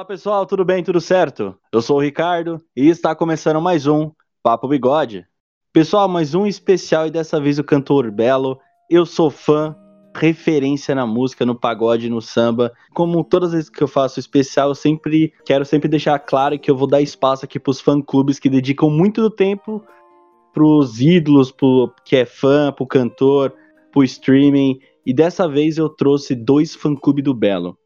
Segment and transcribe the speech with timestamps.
[0.00, 0.82] Olá pessoal, tudo bem?
[0.82, 1.54] Tudo certo?
[1.70, 4.10] Eu sou o Ricardo e está começando mais um
[4.42, 5.26] Papo Bigode.
[5.74, 8.58] Pessoal, mais um especial e dessa vez o cantor Belo.
[8.88, 9.76] Eu sou fã,
[10.16, 12.72] referência na música, no pagode, no samba.
[12.94, 16.70] Como todas as vezes que eu faço especial, eu sempre quero sempre deixar claro que
[16.70, 19.84] eu vou dar espaço aqui para os fã-clubes que dedicam muito do tempo
[20.54, 23.52] pros ídolos, pro que é fã, pro cantor,
[23.92, 24.80] pro streaming.
[25.04, 27.76] E dessa vez eu trouxe dois fã-clubes do Belo.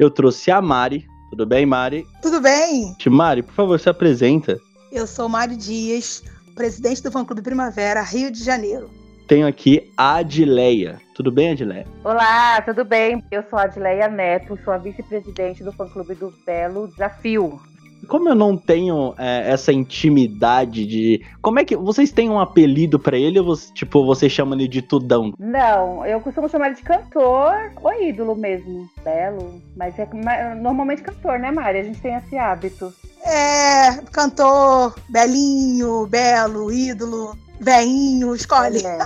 [0.00, 1.06] Eu trouxe a Mari.
[1.30, 2.06] Tudo bem, Mari?
[2.22, 2.94] Tudo bem?
[3.08, 4.58] Mari, por favor, se apresenta.
[4.92, 6.22] Eu sou Mari Dias,
[6.54, 8.88] presidente do fã-clube Primavera, Rio de Janeiro.
[9.26, 11.00] Tenho aqui a Adileia.
[11.14, 11.86] Tudo bem, Adileia?
[12.04, 13.24] Olá, tudo bem?
[13.30, 17.60] Eu sou a Adileia Neto, sou a vice-presidente do fã-clube do Belo Desafio.
[18.06, 21.24] Como eu não tenho é, essa intimidade de.
[21.42, 21.76] Como é que.
[21.76, 25.32] Vocês têm um apelido para ele ou você, tipo, você chama ele de tudão?
[25.38, 28.88] Não, eu costumo chamar ele de cantor ou ídolo mesmo.
[29.04, 29.60] Belo.
[29.76, 30.06] Mas é
[30.54, 31.78] normalmente cantor, né, Mari?
[31.78, 32.92] A gente tem esse hábito.
[33.24, 38.84] É, cantor, belinho, belo, ídolo, veinho, escolhe.
[38.86, 38.98] É.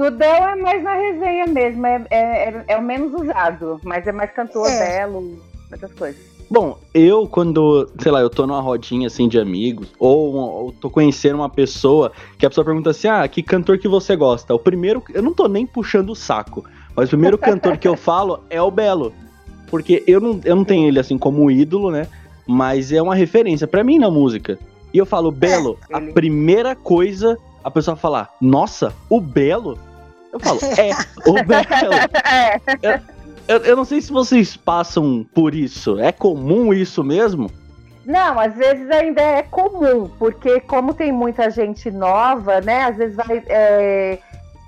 [0.00, 4.32] Tudão é mais na resenha mesmo, é, é, é, o menos usado, mas é mais
[4.32, 4.78] cantor, é.
[4.78, 5.38] belo,
[5.70, 6.29] essas coisas.
[6.50, 10.90] Bom, eu quando, sei lá, eu tô numa rodinha assim de amigos, ou, ou tô
[10.90, 14.52] conhecendo uma pessoa que a pessoa pergunta assim: ah, que cantor que você gosta?
[14.52, 16.64] O primeiro, eu não tô nem puxando o saco,
[16.96, 19.12] mas o primeiro cantor que eu falo é o Belo.
[19.68, 22.08] Porque eu não, eu não tenho ele assim como ídolo, né?
[22.44, 24.58] Mas é uma referência para mim na música.
[24.92, 29.78] E eu falo, Belo, é, a primeira coisa a pessoa falar, nossa, o Belo?
[30.32, 30.90] Eu falo, é,
[31.28, 31.94] o Belo.
[32.82, 33.00] É.
[33.50, 35.98] Eu, eu, não sei se vocês passam por isso.
[35.98, 37.50] É comum isso mesmo?
[38.06, 42.84] Não, às vezes ainda é comum, porque como tem muita gente nova, né?
[42.84, 43.42] Às vezes vai.
[43.48, 44.20] É,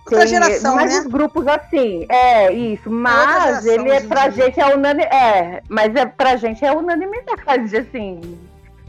[0.04, 1.08] Outra geração, mais né?
[1.08, 2.06] grupos assim.
[2.08, 2.90] É, isso.
[2.90, 5.14] Mas ele é pra gente é unanimidade.
[5.14, 8.20] É, mas é pra gente é unanimidade, assim.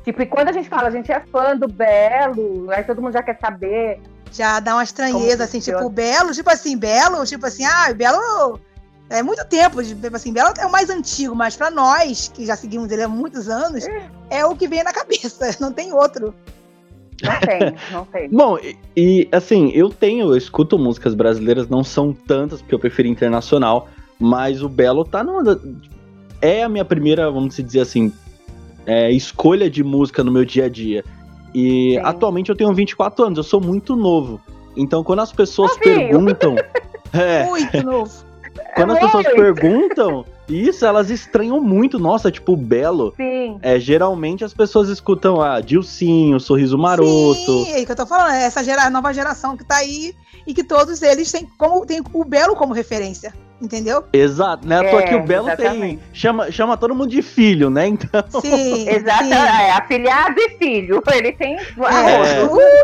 [0.03, 3.13] Tipo, e quando a gente fala, a gente é fã do Belo, aí todo mundo
[3.13, 4.01] já quer saber.
[4.31, 8.59] Já dá uma estranheza, assim, tipo, Belo, tipo assim, Belo, tipo assim, ah, Belo
[9.09, 9.79] é muito tempo,
[10.13, 13.47] assim, Belo é o mais antigo, mas para nós, que já seguimos ele há muitos
[13.49, 13.85] anos,
[14.29, 16.33] é, o que vem na cabeça, não tem outro.
[17.21, 18.29] Não tem, não tem.
[18.29, 22.79] Bom, e, e, assim, eu tenho, eu escuto músicas brasileiras, não são tantas, porque eu
[22.79, 23.87] prefiro internacional,
[24.19, 25.59] mas o Belo tá numa.
[26.41, 28.11] É a minha primeira, vamos dizer assim,
[28.85, 31.03] é, escolha de música no meu dia a dia.
[31.53, 31.97] E Sim.
[31.99, 34.41] atualmente eu tenho 24 anos, eu sou muito novo.
[34.75, 36.55] Então quando as pessoas perguntam.
[37.13, 38.32] é, muito novo.
[38.75, 41.97] Quando as pessoas perguntam isso, elas estranham muito.
[41.97, 43.13] Nossa, tipo, Belo.
[43.15, 43.59] Sim.
[43.61, 47.65] É, geralmente as pessoas escutam a ah, Dilcinho, Sorriso Maroto.
[47.65, 50.13] Sim, é que eu tô falando, é essa gera, nova geração que tá aí
[50.45, 53.33] e que todos eles têm, como, têm o Belo como referência.
[53.61, 54.03] Entendeu?
[54.11, 54.85] Exato, né?
[54.85, 55.97] É, que o Belo exatamente.
[55.97, 55.99] tem.
[56.11, 57.87] Chama, chama todo mundo de filho, né?
[57.87, 58.41] Então.
[58.41, 58.89] Sim.
[58.91, 61.01] Exato, é afilhado e filho.
[61.13, 61.55] Ele tem.
[61.55, 62.81] É.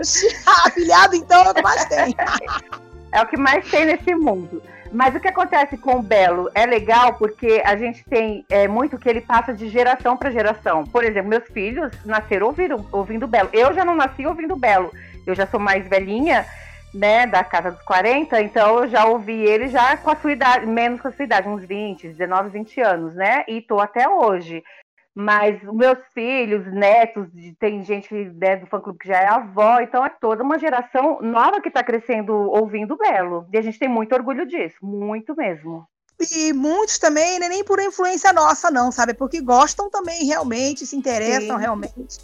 [0.65, 2.15] afilhado, então, é o que mais tem.
[3.11, 4.61] é o que mais tem nesse mundo.
[4.91, 8.97] Mas o que acontece com o Belo é legal porque a gente tem é, muito
[8.97, 10.83] que ele passa de geração para geração.
[10.83, 13.49] Por exemplo, meus filhos nasceram ouvindo, ouvindo Belo.
[13.53, 14.91] Eu já não nasci ouvindo Belo.
[15.27, 16.45] Eu já sou mais velhinha,
[16.93, 20.65] né, da casa dos 40, então eu já ouvi ele já com a sua idade,
[20.65, 23.43] menos com a sua idade, uns 20, 19, 20 anos, né?
[23.47, 24.63] E tô até hoje.
[25.19, 27.27] Mas meus filhos, netos,
[27.59, 31.19] tem gente né, do fã clube que já é avó, então é toda uma geração
[31.21, 33.45] nova que está crescendo ouvindo Belo.
[33.51, 35.85] E a gente tem muito orgulho disso, muito mesmo.
[36.31, 39.13] E muitos também, né, nem por influência nossa, não, sabe?
[39.13, 41.61] Porque gostam também realmente, se interessam Sim.
[41.61, 42.21] realmente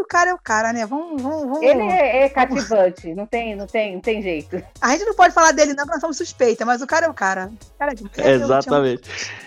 [0.00, 0.86] o cara é o cara, né?
[0.86, 1.62] Vamos, vamos, vamos.
[1.62, 4.62] Ele é, é cativante, não tem, não tem, não tem jeito.
[4.80, 7.08] A gente não pode falar dele, não, porque nós somos suspeita, mas o cara é
[7.08, 7.50] o cara.
[7.74, 9.02] O cara é de é, Exatamente.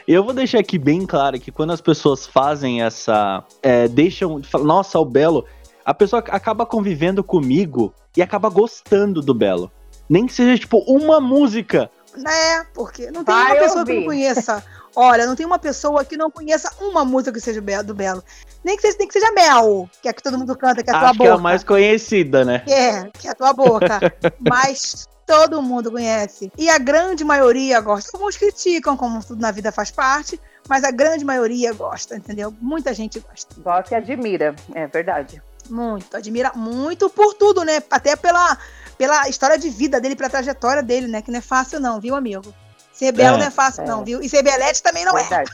[0.08, 3.44] Eu, eu vou deixar aqui bem claro que quando as pessoas fazem essa.
[3.62, 4.42] É, deixam.
[4.62, 5.46] Nossa, o Belo.
[5.86, 9.70] A pessoa acaba convivendo comigo e acaba gostando do Belo.
[10.10, 11.92] Nem que seja, tipo, uma música.
[12.16, 12.66] Né?
[12.74, 13.92] Porque não tem Vai uma pessoa ouvir.
[13.92, 14.64] que não conheça
[14.96, 18.24] Olha, não tem uma pessoa que não conheça uma música que seja do Belo.
[18.64, 20.94] Nem que seja, nem que seja Mel, que é que todo mundo canta, que é
[20.94, 21.24] a Acho tua boca.
[21.24, 22.64] que é a mais conhecida, né?
[22.68, 24.00] É, que é a tua boca.
[24.40, 26.52] Mas todo mundo conhece.
[26.58, 28.16] E a grande maioria gosta.
[28.16, 32.54] Alguns criticam, como tudo na vida faz parte, mas a grande maioria gosta, entendeu?
[32.62, 33.56] Muita gente gosta.
[33.60, 35.42] Gosta e admira, é verdade.
[35.70, 37.82] Muito, admira muito por tudo, né?
[37.90, 38.58] Até pela,
[38.98, 41.22] pela história de vida dele, pela trajetória dele, né?
[41.22, 42.54] Que não é fácil, não, viu, amigo?
[42.92, 43.88] Ser belo é, não é fácil, é.
[43.88, 44.22] não, viu?
[44.22, 45.24] E ser belete também não é.
[45.24, 45.52] Verdade.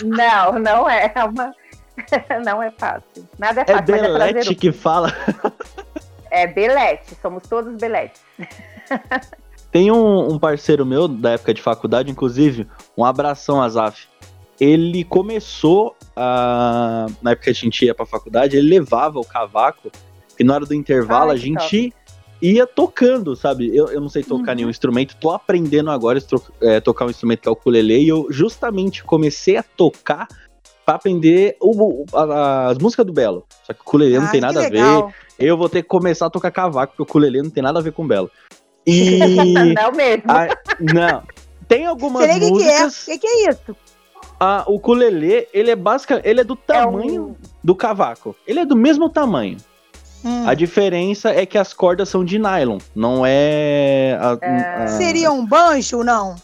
[0.00, 0.04] é.
[0.04, 1.12] não, não é.
[1.14, 1.54] é uma...
[2.44, 3.28] não é fácil.
[3.38, 3.94] Nada é, é fácil.
[3.94, 5.12] É belete que fala.
[6.30, 8.20] é belete, somos todos beletes.
[9.70, 12.66] Tem um, um, parceiro meu da época de faculdade, inclusive,
[12.96, 14.06] um abração, Azaf.
[14.58, 19.90] Ele começou a, na época que a gente ia pra faculdade, ele levava o cavaco,
[20.38, 21.94] e na hora do intervalo Ai, a gente top.
[22.40, 23.74] ia tocando, sabe?
[23.76, 24.56] Eu, eu não sei tocar uhum.
[24.56, 28.08] nenhum instrumento, tô aprendendo agora a é, tocar um instrumento que é o ukulele, e
[28.08, 30.26] eu justamente comecei a tocar
[30.86, 33.44] pra aprender o, o, a, as músicas do Belo.
[33.64, 34.80] Só que o ukulele não tem nada a ver.
[35.36, 37.82] Eu vou ter que começar a tocar cavaco, porque o ukulele não tem nada a
[37.82, 38.30] ver com o Belo.
[38.86, 39.18] E.
[39.74, 40.22] não mesmo.
[40.28, 40.48] A,
[40.80, 41.22] não.
[41.66, 43.02] Tem algumas músicas.
[43.02, 43.18] O que, que, é?
[43.18, 43.76] que, que é isso?
[44.38, 47.34] Ah, o ukulele, ele é básica, ele é do tamanho é um...
[47.64, 48.36] do cavaco.
[48.46, 49.56] Ele é do mesmo tamanho.
[50.24, 50.46] Hum.
[50.46, 54.16] A diferença é que as cordas são de nylon, não é.
[54.20, 54.84] A, é...
[54.84, 54.88] A...
[54.88, 56.36] Seria um banjo, não?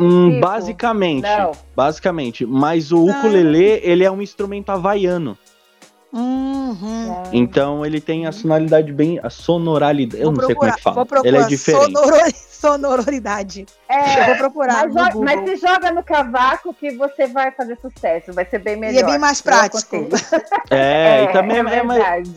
[0.00, 1.22] Hum, tipo, basicamente.
[1.22, 1.52] Não.
[1.74, 2.46] Basicamente.
[2.46, 3.80] Mas o ukulele, ah.
[3.82, 5.36] ele é um instrumento havaiano.
[6.10, 7.22] Uhum.
[7.32, 9.20] Então ele tem a sonoridade bem.
[9.22, 10.22] A sonoralidade.
[10.22, 11.26] Eu vou não procurar, sei como é que fala.
[11.26, 11.92] Ele é diferente.
[11.92, 12.16] Sonoro,
[12.48, 13.66] sonoridade.
[13.88, 14.88] É, eu vou procurar.
[14.88, 18.32] Mas, mas, se joga no cavaco que você vai fazer sucesso.
[18.32, 19.00] Vai ser bem melhor.
[19.00, 20.08] E é bem mais prático.
[20.70, 22.28] É, é, e também é, é mais.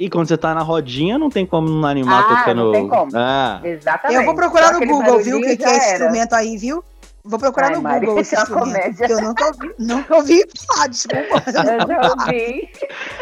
[0.00, 2.64] E quando você tá na rodinha, não tem como não animar ah, tocando.
[2.64, 3.12] Não tem como.
[3.14, 3.60] Ah.
[3.62, 4.18] Exatamente.
[4.18, 5.36] Eu vou procurar no Google, viu?
[5.36, 6.82] O que, que é esse instrumento aí, viu?
[7.22, 9.06] Vou procurar Ai, no Mari, Google esse é comédia.
[9.06, 11.42] que eu nunca ouvi, nunca ouvi falar, desculpa.
[11.46, 12.70] Eu já ouvi.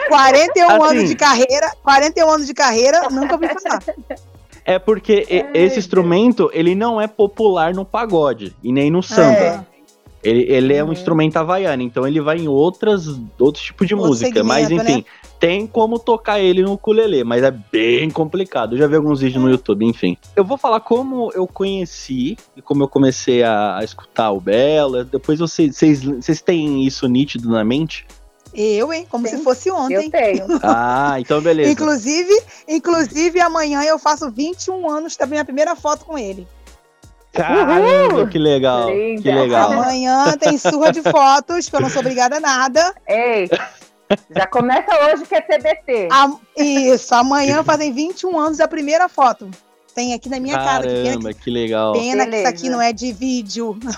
[0.07, 3.83] 41 assim, anos de carreira, 41 anos de carreira, nunca ouvi falar.
[4.65, 9.37] É porque Ai, esse instrumento, ele não é popular no pagode e nem no samba.
[9.37, 9.78] É.
[10.29, 10.93] Ele, ele é um uhum.
[10.93, 13.07] instrumento havaiano, então ele vai em outras,
[13.39, 14.45] outros tipos de Outro música.
[14.45, 15.05] Mas enfim, né?
[15.39, 18.75] tem como tocar ele no ukulele, mas é bem complicado.
[18.75, 20.17] Eu já vi alguns vídeos no YouTube, enfim.
[20.37, 25.05] Eu vou falar como eu conheci e como eu comecei a, a escutar o Bela.
[25.05, 28.07] Depois vocês, vocês, vocês têm isso nítido na mente?
[28.55, 29.07] Eu, hein?
[29.09, 30.07] Como Sim, se fosse ontem.
[30.07, 30.47] Eu tenho.
[30.63, 31.71] Ah, então beleza.
[31.71, 36.47] inclusive, inclusive, amanhã eu faço 21 anos, também tá a primeira foto com ele.
[37.38, 38.90] Caramba, que legal.
[38.90, 39.23] Linda.
[39.23, 39.73] Que legal.
[39.73, 42.94] Amanhã tem surra de fotos, que eu não sou obrigada a nada.
[43.06, 43.49] Ei,
[44.35, 46.08] já começa hoje que é TBT.
[46.11, 49.49] A, isso, amanhã fazem 21 anos a primeira foto.
[49.94, 51.05] Tem aqui na minha Caramba, cara.
[51.05, 51.93] Caramba, que, que legal.
[51.93, 52.31] Pena Beleza.
[52.31, 53.79] que isso aqui não é de vídeo.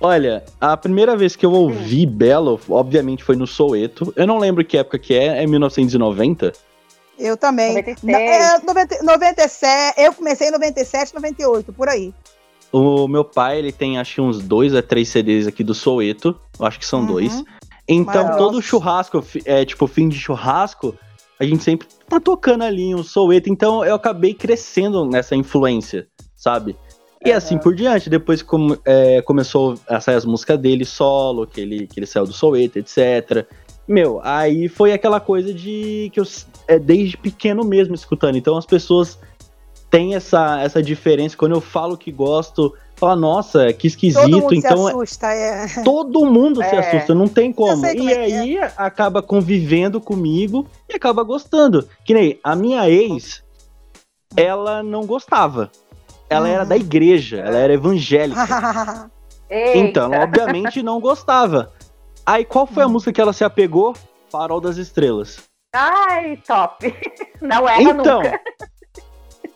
[0.00, 4.12] Olha, a primeira vez que eu ouvi Belo, obviamente, foi no Soeto.
[4.16, 6.52] Eu não lembro que época que é, é 1990?
[7.22, 7.74] Eu também.
[7.74, 8.12] 96.
[8.12, 12.12] É, 90, 97, eu comecei em 97, 98, por aí.
[12.72, 16.38] O meu pai, ele tem acho que uns dois a três CDs aqui do Soeto.
[16.58, 17.06] Eu acho que são uhum.
[17.06, 17.44] dois.
[17.86, 20.94] Então, todo churrasco, é, tipo, fim de churrasco,
[21.38, 23.50] a gente sempre tá tocando ali um Soeto.
[23.50, 26.74] Então, eu acabei crescendo nessa influência, sabe?
[27.24, 27.36] E uhum.
[27.36, 31.86] assim por diante, depois que é, começou a sair as músicas dele solo, que ele,
[31.86, 33.46] que ele saiu do Soweto, etc.
[33.86, 36.24] Meu, aí foi aquela coisa de que eu
[36.66, 38.36] é, desde pequeno mesmo escutando.
[38.36, 39.18] Então as pessoas
[39.90, 41.36] têm essa, essa diferença.
[41.36, 44.22] Quando eu falo que gosto, fala, nossa, que esquisito.
[44.22, 45.82] Todo mundo então, se assusta, é.
[45.84, 46.68] Todo mundo é.
[46.68, 47.82] se assusta, não tem como.
[47.82, 48.72] como e é aí é.
[48.76, 51.88] acaba convivendo comigo e acaba gostando.
[52.04, 53.42] Que nem a minha ex,
[54.36, 55.70] ela não gostava.
[56.30, 58.40] Ela era da igreja, ela era evangélica.
[59.74, 61.70] então, ela obviamente não gostava.
[62.24, 62.92] Aí qual foi a uhum.
[62.92, 63.94] música que ela se apegou?
[64.30, 65.51] Farol das Estrelas.
[65.72, 66.94] Ai, top.
[67.40, 68.40] Não erra então, nunca.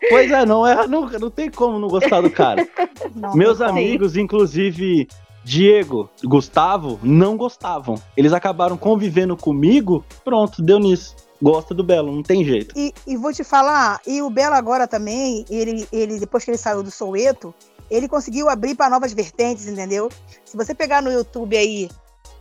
[0.08, 1.18] Pois é, não erra nunca.
[1.18, 2.68] Não tem como não gostar do cara.
[3.14, 4.22] Não, Meus não amigos, sei.
[4.22, 5.08] inclusive
[5.42, 8.00] Diego, Gustavo, não gostavam.
[8.16, 11.16] Eles acabaram convivendo comigo, pronto, deu nisso.
[11.40, 12.74] Gosta do Belo, não tem jeito.
[12.76, 16.58] E, e vou te falar, e o Belo agora também, ele, ele depois que ele
[16.58, 17.54] saiu do Soueto,
[17.90, 20.10] ele conseguiu abrir para novas vertentes, entendeu?
[20.44, 21.88] Se você pegar no YouTube aí,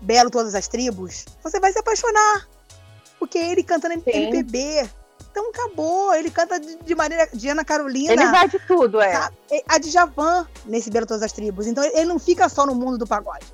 [0.02, 2.48] Belo Todas as Tribos, você vai se apaixonar.
[3.26, 4.90] Porque ele cantando MPB.
[5.32, 6.14] Então acabou.
[6.14, 8.14] Ele canta de, maneira de Ana Carolina.
[8.14, 9.12] Ele vai de tudo, é.
[9.12, 9.36] Sabe?
[9.68, 11.68] A Djavan nesse Belo Todas as Tribos.
[11.68, 13.46] Então ele não fica só no mundo do pagode.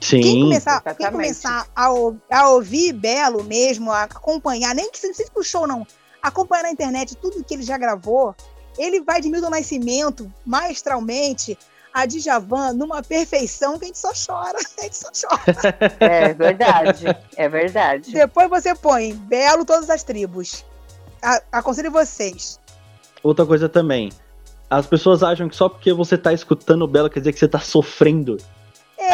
[0.00, 0.20] Sim.
[0.20, 1.88] Quem começar, quem começar a,
[2.30, 5.86] a, ouvir Belo mesmo, a acompanhar, nem que seja pro show, não,
[6.22, 8.34] acompanhar na internet tudo que ele já gravou,
[8.76, 11.56] ele vai de Milton Nascimento, maestralmente,
[11.94, 14.58] a Djavan numa perfeição que a gente só chora.
[14.76, 15.76] A gente só chora.
[16.00, 18.10] É verdade, é verdade.
[18.12, 20.64] Depois você põe Belo Todas as Tribos.
[21.22, 22.58] A, aconselho vocês.
[23.22, 24.10] Outra coisa também.
[24.68, 27.60] As pessoas acham que só porque você tá escutando Belo quer dizer que você tá
[27.60, 28.38] sofrendo.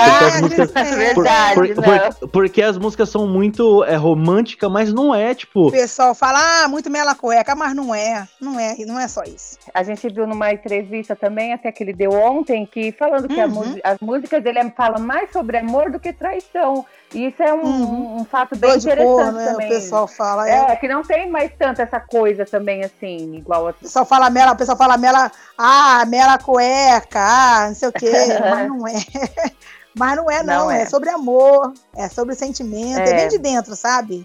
[0.00, 1.54] É, as músicas, é verdade.
[1.54, 5.68] Por, por, por, porque as músicas são muito é, românticas, mas não é, tipo.
[5.68, 8.26] O pessoal fala, ah, muito mela cueca, mas não é.
[8.40, 9.58] Não é, não é só isso.
[9.72, 13.78] A gente viu numa entrevista também, até que ele deu ontem, que falando que uhum.
[13.84, 16.84] as músicas dele falam mais sobre amor do que traição.
[17.12, 18.16] E isso é um, uhum.
[18.20, 19.44] um fato bem interessante cor, né?
[19.44, 19.66] também.
[19.66, 20.48] O pessoal fala.
[20.48, 20.72] É.
[20.72, 20.76] é.
[20.76, 23.70] que não tem mais tanto essa coisa também, assim, igual a.
[23.70, 27.92] O pessoal fala mela, o pessoal fala mela, ah, mela cueca, ah, não sei o
[27.92, 28.94] quê, mas não é.
[29.92, 30.54] Mas não é, não.
[30.66, 30.82] não é.
[30.82, 30.86] é.
[30.86, 34.24] sobre amor, é sobre sentimento, é, é bem de dentro, sabe?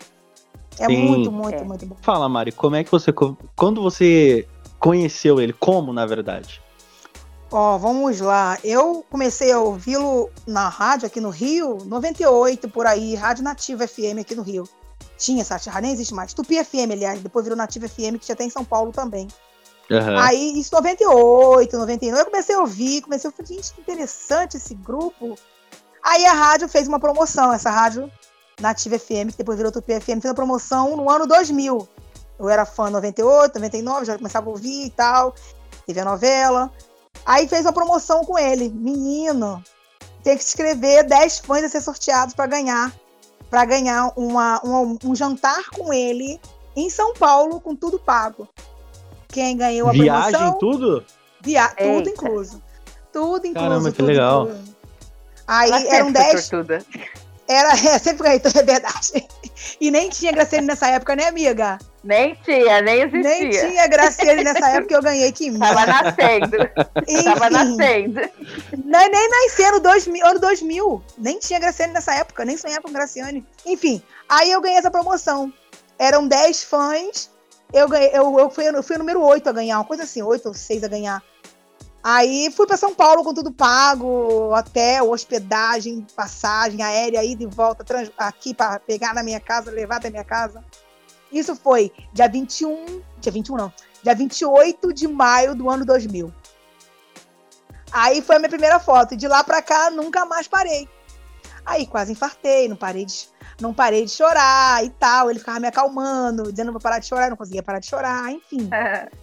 [0.79, 1.07] É Sim.
[1.07, 1.63] muito, muito, é.
[1.63, 1.97] muito bom.
[2.03, 3.11] Fala, Mari, como é que você.
[3.55, 4.47] Quando você
[4.79, 5.53] conheceu ele?
[5.53, 6.61] Como, na verdade?
[7.51, 8.57] Ó, vamos lá.
[8.63, 14.19] Eu comecei a ouvi-lo na rádio aqui no Rio, 98 por aí, Rádio Nativa FM
[14.21, 14.67] aqui no Rio.
[15.17, 16.33] Tinha essa rádio, nem existe mais.
[16.33, 19.27] Tupi FM, aliás, depois virou Nativa FM, que já tem em São Paulo também.
[19.89, 20.19] Uhum.
[20.19, 24.73] Aí, isso 98, 99, eu comecei a ouvir, comecei a falar, gente, que interessante esse
[24.73, 25.37] grupo.
[26.03, 28.11] Aí a rádio fez uma promoção, essa rádio
[28.59, 31.87] Nativa FM, que depois virou Tupi FM, fez uma promoção no ano 2000.
[32.39, 35.33] Eu era fã 98, 99, já começava a ouvir e tal.
[35.85, 36.71] Teve a novela.
[37.25, 38.69] Aí fez uma promoção com ele.
[38.69, 39.63] Menino,
[40.23, 42.91] tem que escrever 10 fãs a ser sorteados para ganhar
[43.49, 46.39] para ganhar uma, uma, um jantar com ele
[46.75, 48.49] em São Paulo, com tudo pago.
[49.29, 50.59] Quem ganhou a Viagem, promoção...
[50.59, 51.05] tudo?
[51.41, 51.69] Via...
[51.69, 52.61] Tudo incluso.
[53.13, 53.69] Tudo incluso.
[53.69, 54.43] Caramba, que tudo legal.
[54.43, 54.75] Incluso.
[55.47, 56.49] Aí eram 10...
[57.47, 59.27] Era, é, sempre ganhei, é verdade.
[59.79, 61.77] E nem tinha Graciane nessa época, né, amiga?
[62.03, 63.21] Nem tinha, nem existia.
[63.23, 66.57] Nem tinha Graciane nessa época que eu ganhei que Tava nascendo.
[67.07, 68.21] Enfim, Tava nascendo.
[68.83, 71.03] Nem, nem nascendo, 2000, ano 2000.
[71.17, 73.45] Nem tinha Graciane nessa época, nem sonhava com Graciane.
[73.65, 75.51] Enfim, aí eu ganhei essa promoção.
[75.97, 77.31] Eram 10 fãs.
[77.73, 80.21] Eu, ganhei, eu, eu, fui, eu fui o número 8 a ganhar, uma coisa assim,
[80.21, 81.23] 8 ou 6 a ganhar.
[82.07, 87.83] Aí fui para São Paulo com tudo pago, hotel, hospedagem, passagem aérea, ida e volta
[87.83, 90.63] trans, aqui para pegar na minha casa, levar até minha casa.
[91.31, 96.31] Isso foi dia 21, dia 21 não, dia 28 de maio do ano 2000.
[97.91, 100.87] Aí foi a minha primeira foto, de lá para cá nunca mais parei.
[101.65, 103.27] Aí quase infartei, não parei de,
[103.59, 105.29] não parei de chorar e tal.
[105.29, 108.31] Ele ficava me acalmando, dizendo pra parar de chorar, eu não conseguia parar de chorar,
[108.31, 108.69] enfim.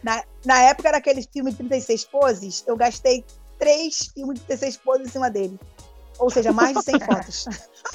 [0.02, 3.24] na, na época era aquele filme de 36 poses, eu gastei
[3.58, 5.58] três filmes de 36 poses em cima dele.
[6.18, 7.44] Ou seja, mais de 100 fotos.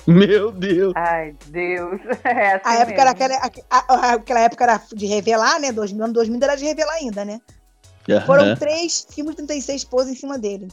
[0.06, 0.94] Meu Deus!
[0.96, 2.00] Ai, Deus!
[2.24, 5.72] É assim a época era aquela, a, aquela época era de revelar, né?
[5.72, 7.42] 2000, ano 2000 era de revelar ainda, né?
[8.08, 8.22] Uhum.
[8.26, 10.68] Foram três filmes de 36 poses em cima dele.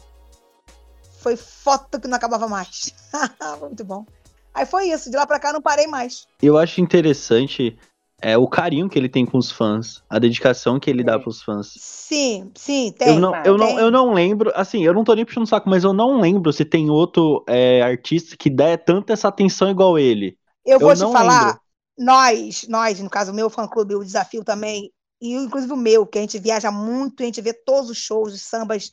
[1.24, 2.92] Foi foto que não acabava mais.
[3.58, 4.04] Muito bom.
[4.52, 6.26] Aí foi isso, de lá pra cá não parei mais.
[6.42, 7.78] Eu acho interessante
[8.20, 11.42] é, o carinho que ele tem com os fãs, a dedicação que ele dá pros
[11.42, 11.72] fãs.
[11.78, 13.08] Sim, sim, tem.
[13.08, 13.74] Eu não, eu, tem.
[13.74, 16.20] Não, eu não lembro, assim, eu não tô nem puxando o saco, mas eu não
[16.20, 20.36] lembro se tem outro é, artista que dê tanta essa atenção igual ele.
[20.62, 21.60] Eu, eu vou te falar, lembro.
[21.98, 26.18] nós, nós, no caso, o meu fã-clube, o Desafio também, e inclusive o meu, que
[26.18, 28.90] a gente viaja muito, a gente vê todos os shows, os sambas.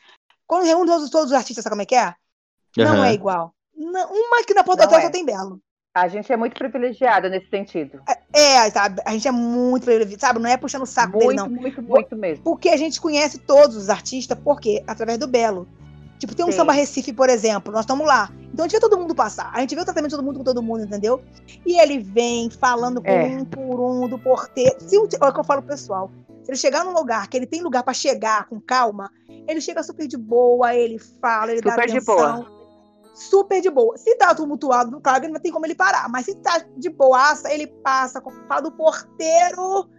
[0.47, 2.15] Quando reúne todos, todos os artistas, sabe como é que é?
[2.77, 3.03] Não uhum.
[3.03, 3.53] é igual.
[3.75, 5.01] Não, uma que na Ponta Hotel é.
[5.03, 5.59] só tem Belo.
[5.93, 8.01] A gente é muito privilegiada nesse sentido.
[8.33, 9.01] É, é, sabe?
[9.05, 10.39] A gente é muito privilegiada, sabe?
[10.39, 11.49] Não é puxando o saco muito, dele, não.
[11.49, 12.43] Muito, muito mesmo.
[12.43, 14.81] Porque a gente conhece todos os artistas, por quê?
[14.87, 15.67] Através do Belo.
[16.17, 16.57] Tipo, tem um Sim.
[16.57, 18.31] samba Recife, por exemplo, nós estamos lá.
[18.53, 19.51] Então a gente vê todo mundo passar.
[19.53, 21.21] A gente vê o tratamento de todo mundo com todo mundo, entendeu?
[21.65, 23.25] E ele vem falando por é.
[23.25, 24.75] um por um do porteiro.
[24.79, 26.11] Se, olha o que eu falo pro pessoal.
[26.43, 29.11] Se ele chegar num lugar que ele tem lugar para chegar com calma,
[29.47, 31.99] ele chega super de boa, ele fala, ele super dá atenção.
[31.99, 32.61] De boa
[33.13, 33.98] super de boa.
[33.98, 37.53] Se tá tumultuado, claro que não tem como ele parar, mas se tá de boaça,
[37.53, 39.89] ele passa, fala do porteiro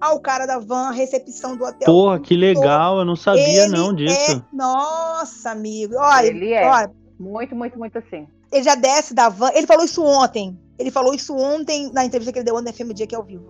[0.00, 1.86] ao cara da van, recepção do hotel.
[1.86, 4.32] Porra, que legal, eu não sabia ele não disso.
[4.32, 4.44] É...
[4.52, 5.94] Nossa, amigo.
[5.96, 8.26] Olha, ele é olha, muito, muito, muito assim.
[8.50, 10.58] Ele já desce da van, ele falou isso ontem.
[10.78, 13.18] Ele falou isso ontem na entrevista que ele deu ontem na FM Dia que é
[13.18, 13.46] ao vivo.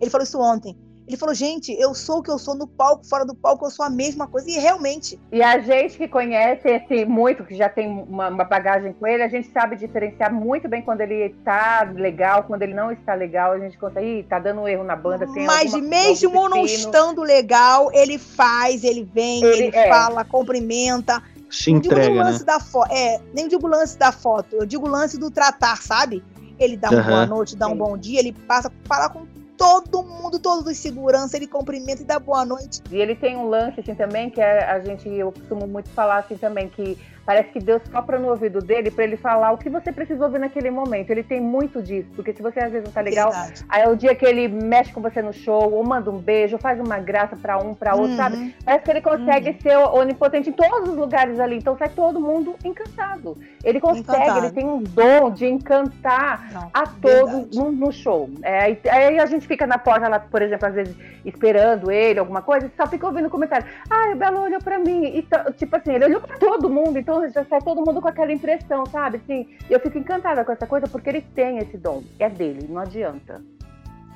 [0.00, 0.78] Ele falou isso ontem.
[1.08, 3.70] Ele falou, gente, eu sou o que eu sou no palco, fora do palco, eu
[3.70, 4.50] sou a mesma coisa.
[4.50, 5.18] E realmente.
[5.32, 9.22] E a gente que conhece esse muito, que já tem uma, uma bagagem com ele,
[9.22, 13.52] a gente sabe diferenciar muito bem quando ele está legal, quando ele não está legal.
[13.52, 15.26] A gente consegue, tá dando erro na banda.
[15.26, 19.88] Mas mesmo não estando legal, ele faz, ele vem, ele, ele é.
[19.88, 21.22] fala, cumprimenta.
[21.48, 22.44] Se entrega, não lance né?
[22.44, 22.92] da foto.
[22.92, 26.22] É, nem digo lance da foto, eu digo lance do tratar, sabe?
[26.58, 27.06] Ele dá uma uhum.
[27.06, 27.72] boa noite, dá Sim.
[27.72, 32.00] um bom dia, ele passa para falar com todo mundo, todos os segurança, ele cumprimenta
[32.00, 32.80] e dá boa noite.
[32.90, 36.18] E ele tem um lance assim também, que é, a gente, eu costumo muito falar
[36.18, 36.96] assim também, que
[37.28, 40.38] parece que Deus sopra no ouvido dele para ele falar o que você precisa ouvir
[40.38, 41.10] naquele momento.
[41.10, 43.66] Ele tem muito disso, porque se você às vezes não tá legal, Verdade.
[43.68, 46.56] aí é o dia que ele mexe com você no show, ou manda um beijo,
[46.56, 48.16] ou faz uma graça para um, para outro, uhum.
[48.16, 48.56] sabe?
[48.64, 49.60] Parece que ele consegue uhum.
[49.60, 53.36] ser onipotente em todos os lugares ali, então sai todo mundo encantado.
[53.62, 54.46] Ele consegue, encantado.
[54.46, 58.30] ele tem um dom de encantar não, a todos no, no, show.
[58.40, 62.18] É, aí, aí a gente fica na porta lá, por exemplo, às vezes esperando ele,
[62.18, 63.66] alguma coisa, e só fica ouvindo comentário.
[63.90, 65.04] Ah, o Belo olhou pra mim.
[65.04, 65.26] E,
[65.58, 68.84] tipo assim, ele olhou pra todo mundo, então já sai todo mundo com aquela impressão,
[68.86, 69.18] sabe?
[69.18, 72.02] Assim, eu fico encantada com essa coisa porque ele tem esse dom.
[72.18, 73.42] É dele, não adianta.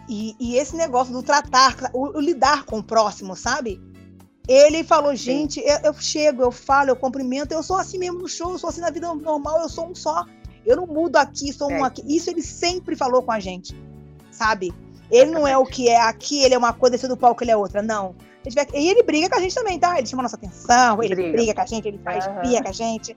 [0.09, 3.81] E, e esse negócio do tratar, o, o lidar com o próximo, sabe?
[4.49, 8.29] Ele falou, gente, eu, eu, chego, eu falo, eu cumprimento, eu sou assim mesmo no
[8.29, 10.25] show, eu sou assim na vida normal, eu sou um só.
[10.67, 11.81] Eu não mudo aqui, sou é.
[11.81, 12.03] um aqui.
[12.07, 13.77] Isso ele sempre falou com a gente,
[14.31, 14.73] sabe?
[15.11, 17.51] Ele não é o que é aqui, ele é uma coisa, esse do palco ele
[17.51, 18.15] é outra, não.
[18.75, 19.99] E ele briga com a gente também, tá?
[19.99, 22.63] Ele chama nossa atenção, ele briga, briga com a gente, ele faz uhum.
[22.63, 23.17] com a gente.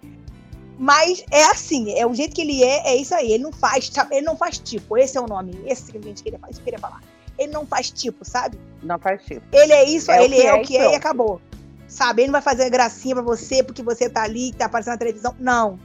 [0.78, 3.32] Mas é assim, é o jeito que ele é, é isso aí.
[3.32, 4.98] Ele não faz, ele não faz tipo.
[4.98, 7.02] Esse é o nome, esse que a gente queria, falar.
[7.38, 8.58] Ele não faz tipo, sabe?
[8.84, 9.42] Não faz tipo.
[9.52, 11.42] Ele é isso, é ele é, o que é, é e acabou.
[11.88, 12.24] Sabe?
[12.24, 15.36] Ele não vai fazer gracinha pra você porque você tá ali, tá aparecendo na televisão.
[15.40, 15.80] Não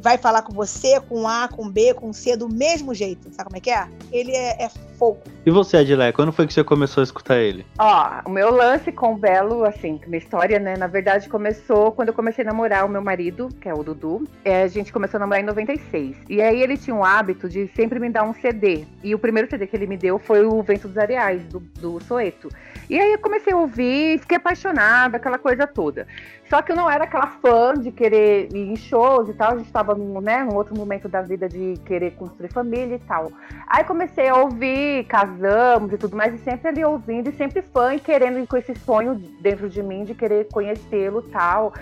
[0.00, 3.28] vai falar com você, com A, com B, com C, do mesmo jeito.
[3.32, 3.88] Sabe como é que é?
[4.12, 5.20] Ele é, é fogo.
[5.46, 7.64] E você, Adilé, quando foi que você começou a escutar ele?
[7.78, 12.08] Ó, o meu lance com o Belo, assim, minha história, né, na verdade começou quando
[12.08, 14.24] eu comecei a namorar o meu marido, que é o Dudu.
[14.44, 16.16] É, a gente começou a namorar em 96.
[16.28, 18.84] E aí ele tinha o hábito de sempre me dar um CD.
[19.02, 22.00] E o primeiro CD que ele me deu foi o Vento dos Areais, do, do
[22.02, 22.48] Soeto.
[22.88, 26.06] E aí eu comecei a ouvir, fiquei apaixonada, aquela coisa toda.
[26.48, 29.56] Só que eu não era aquela fã de querer ir em shows e tal, a
[29.58, 33.30] gente estava num, né, num outro momento da vida de querer construir família e tal.
[33.66, 37.94] Aí comecei a ouvir, casamos e tudo mais, e sempre ali ouvindo, e sempre fã
[37.94, 41.74] e querendo ir com esse sonho dentro de mim de querer conhecê-lo e tal.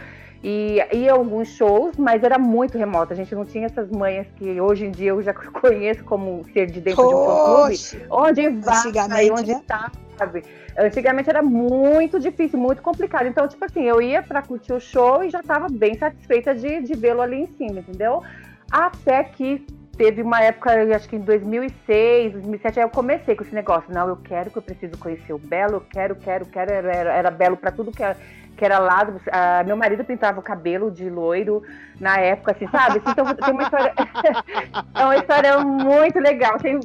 [0.43, 3.13] E ia alguns shows, mas era muito remoto.
[3.13, 6.67] A gente não tinha essas manhas que hoje em dia eu já conheço como ser
[6.67, 8.07] de dentro de um clube.
[8.11, 9.63] Onde vai, onde né?
[9.67, 10.45] tá, sabe?
[10.79, 13.27] Antigamente era muito difícil, muito complicado.
[13.27, 16.83] Então, tipo assim, eu ia para curtir o show e já estava bem satisfeita de,
[16.83, 18.23] de vê-lo ali em cima, entendeu?
[18.71, 19.65] Até que
[19.97, 23.93] teve uma época, acho que em 2006, 2007, aí eu comecei com esse negócio.
[23.93, 26.73] Não, eu quero que eu preciso conhecer o Belo, eu quero, quero, quero.
[26.73, 28.17] Era, era, Belo para tudo que era,
[28.55, 29.19] que era lado.
[29.33, 31.63] Ah, meu marido pintava o cabelo de loiro
[31.99, 33.01] na época, assim, sabe?
[33.07, 33.95] Então tem uma história.
[34.95, 36.59] é uma história muito legal.
[36.59, 36.79] Tem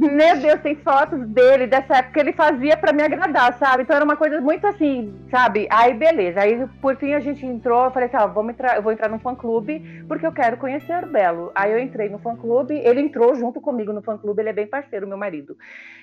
[0.00, 3.82] meu Deus, tem fotos dele dessa época que ele fazia para me agradar, sabe?
[3.82, 5.68] Então era uma coisa muito assim, sabe?
[5.70, 6.40] Aí beleza.
[6.40, 9.08] Aí por fim a gente entrou, eu falei assim, ó, vamos entrar, eu vou entrar
[9.08, 11.52] no fã clube porque eu quero conhecer o Belo.
[11.54, 14.54] Aí eu entrei no fã clube, ele entrou junto comigo no fã clube, ele é
[14.54, 15.56] bem parceiro, meu marido.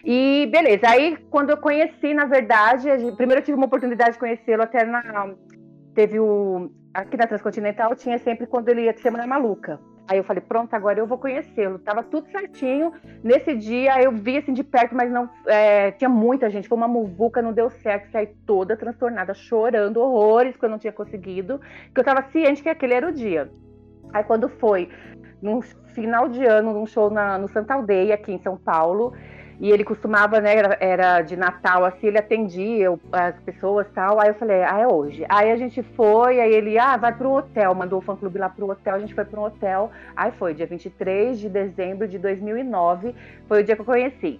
[0.05, 0.87] E beleza.
[0.89, 5.33] Aí quando eu conheci, na verdade, primeiro eu tive uma oportunidade de conhecê-lo até na
[5.95, 9.79] teve o aqui na Transcontinental tinha sempre quando ele ia de Semana Maluca.
[10.07, 11.79] Aí eu falei, pronto, agora eu vou conhecê-lo.
[11.79, 12.93] Tava tudo certinho.
[13.21, 16.67] Nesse dia eu vi assim de perto, mas não é, tinha muita gente.
[16.67, 18.09] Foi uma muvuca, não deu certo.
[18.11, 21.59] Saí toda transtornada, chorando horrores que eu não tinha conseguido.
[21.93, 23.51] Que eu tava ciente que aquele era o dia.
[24.13, 24.89] Aí quando foi
[25.41, 25.61] no
[25.93, 29.13] final de ano, num show na, no Santa Aldeia, aqui em São Paulo,
[29.59, 34.19] e ele costumava, né, era, era, de Natal, assim, ele atendia as pessoas tal.
[34.19, 35.25] Aí eu falei, ah, é hoje.
[35.27, 38.49] Aí a gente foi, aí ele, ah, vai pro hotel, mandou o fã clube lá
[38.49, 39.91] pro hotel, a gente foi pro hotel.
[40.15, 43.15] Aí foi, dia 23 de dezembro de 2009,
[43.47, 44.39] foi o dia que eu conheci.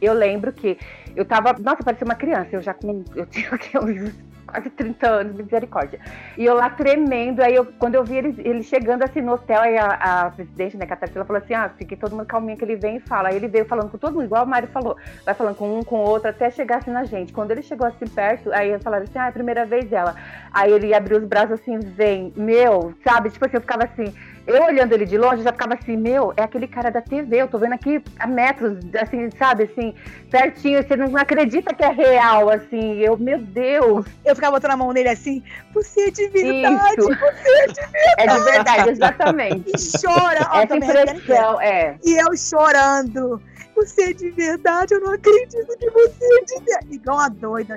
[0.00, 0.78] Eu lembro que
[1.14, 3.50] eu tava, nossa, parecia uma criança, eu já com, eu tinha
[3.82, 4.14] uns
[4.50, 6.00] quase 30 anos, misericórdia.
[6.36, 9.60] E eu lá tremendo, aí eu, quando eu vi ele, ele chegando assim no hotel,
[9.60, 12.76] aí a, a presidente, né, Catarina, falou assim: ah, fiquei todo mundo calminho que ele
[12.76, 13.28] vem e fala.
[13.28, 15.82] Aí ele veio falando com todo mundo, igual a Mari falou, vai falando com um,
[15.82, 17.32] com o outro, até chegar assim na gente.
[17.32, 20.14] Quando ele chegou assim perto, aí falaram assim: ah, é a primeira vez dela.
[20.52, 23.30] Aí ele abriu os braços assim, vem, meu, sabe?
[23.30, 24.12] Tipo assim, eu ficava assim,
[24.56, 27.48] eu olhando ele de longe, já ficava assim, meu, é aquele cara da TV, eu
[27.48, 29.94] tô vendo aqui a metros, assim, sabe, assim,
[30.30, 34.06] certinho, você não acredita que é real, assim, eu, meu Deus.
[34.24, 37.08] Eu ficava botando a mão nele assim, você é de verdade, Isso.
[37.08, 38.16] você é de verdade.
[38.18, 39.70] É de verdade, exatamente.
[39.70, 40.48] E chora.
[40.52, 41.96] Ó, Essa impressão, é.
[42.04, 43.42] E eu chorando,
[43.74, 46.86] você é de verdade, eu não acredito que você é de verdade.
[46.90, 47.76] Igual uma doida.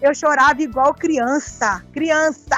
[0.00, 2.56] Eu chorava igual criança, criança.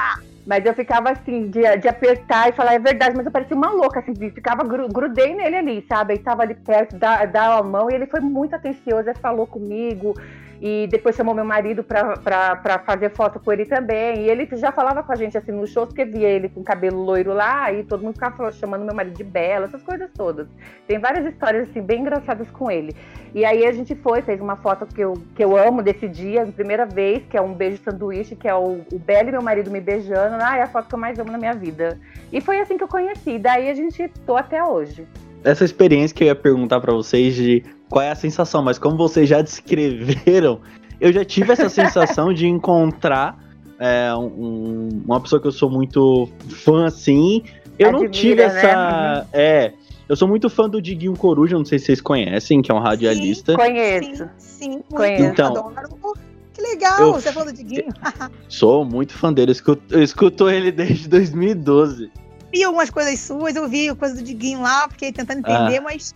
[0.49, 3.69] Mas eu ficava assim, de, de apertar e falar, é verdade, mas eu parecia uma
[3.69, 6.13] louca, assim, ficava, grudei nele ali, sabe?
[6.15, 7.21] Ele tava ali perto, dá,
[7.55, 10.15] a mão, e ele foi muito atencioso, falou comigo,
[10.61, 14.23] e depois chamou meu marido para fazer foto com ele também.
[14.23, 17.01] E ele já falava com a gente assim nos shows, porque via ele com cabelo
[17.01, 20.47] loiro lá, e todo mundo ficava chamando meu marido de Bela, essas coisas todas.
[20.87, 22.95] Tem várias histórias assim bem engraçadas com ele.
[23.33, 26.45] E aí a gente foi, fez uma foto que eu, que eu amo desse dia,
[26.47, 29.71] primeira vez, que é um beijo sanduíche, que é o, o Bela e meu marido
[29.71, 30.37] me beijando.
[30.41, 31.99] Ah, é a foto que eu mais amo na minha vida.
[32.33, 33.37] E foi assim que eu conheci.
[33.37, 35.07] Daí a gente tô até hoje.
[35.43, 38.95] Essa experiência que eu ia perguntar para vocês de qual é a sensação, mas como
[38.95, 40.59] vocês já descreveram,
[40.99, 43.37] eu já tive essa sensação de encontrar
[43.79, 47.43] é, um, uma pessoa que eu sou muito fã assim.
[47.77, 49.21] Eu Admira, não tive essa.
[49.21, 49.27] Né?
[49.31, 49.73] É.
[50.07, 52.79] Eu sou muito fã do Diguinho Coruja, não sei se vocês conhecem, que é um
[52.79, 53.51] radialista.
[53.51, 54.29] Sim, conheço.
[54.37, 55.23] Sim, sim conheço.
[55.23, 55.71] Então,
[56.51, 57.93] que legal, eu, você é falou do Diguinho.
[58.49, 62.11] sou muito fã dele, eu escuto, eu escuto ele desde 2012.
[62.51, 65.81] Vi algumas coisas suas, eu vi coisa do Diguinho lá, fiquei tentando entender, ah.
[65.81, 66.13] mas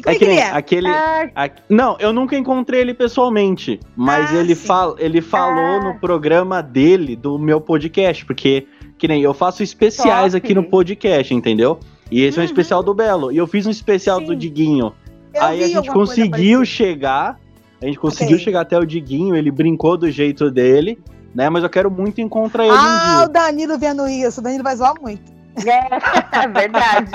[0.00, 0.50] E como é, que ele é?
[0.50, 5.84] Aquele, a, não, eu nunca encontrei ele pessoalmente, mas ah, ele, fal, ele falou ah.
[5.84, 8.66] no programa dele, do meu podcast, porque
[8.98, 10.44] que nem eu faço especiais Top.
[10.44, 11.78] aqui no podcast, entendeu?
[12.10, 12.42] E esse uhum.
[12.42, 12.52] é um uhum.
[12.52, 13.30] especial do Belo.
[13.30, 14.26] E eu fiz um especial Sim.
[14.26, 14.92] do Diguinho.
[15.32, 17.38] Eu Aí a gente conseguiu chegar,
[17.80, 18.44] a gente conseguiu okay.
[18.44, 20.98] chegar até o Diguinho, ele brincou do jeito dele,
[21.34, 21.48] né?
[21.48, 23.24] Mas eu quero muito encontrar ele ah, um dia.
[23.24, 25.39] o Danilo vendo isso, o Danilo vai zoar muito.
[25.66, 27.10] É, verdade.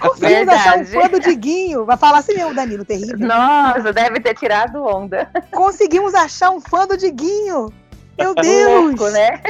[0.00, 1.84] Conseguimos achar um fã do Diguinho.
[1.84, 3.18] Vai falar assim mesmo, Danilo, terrível.
[3.18, 5.30] Nossa, deve ter tirado onda.
[5.52, 7.72] Conseguimos achar um fã do Diguinho.
[8.18, 8.96] Meu Deus!
[8.98, 9.40] Louco, né?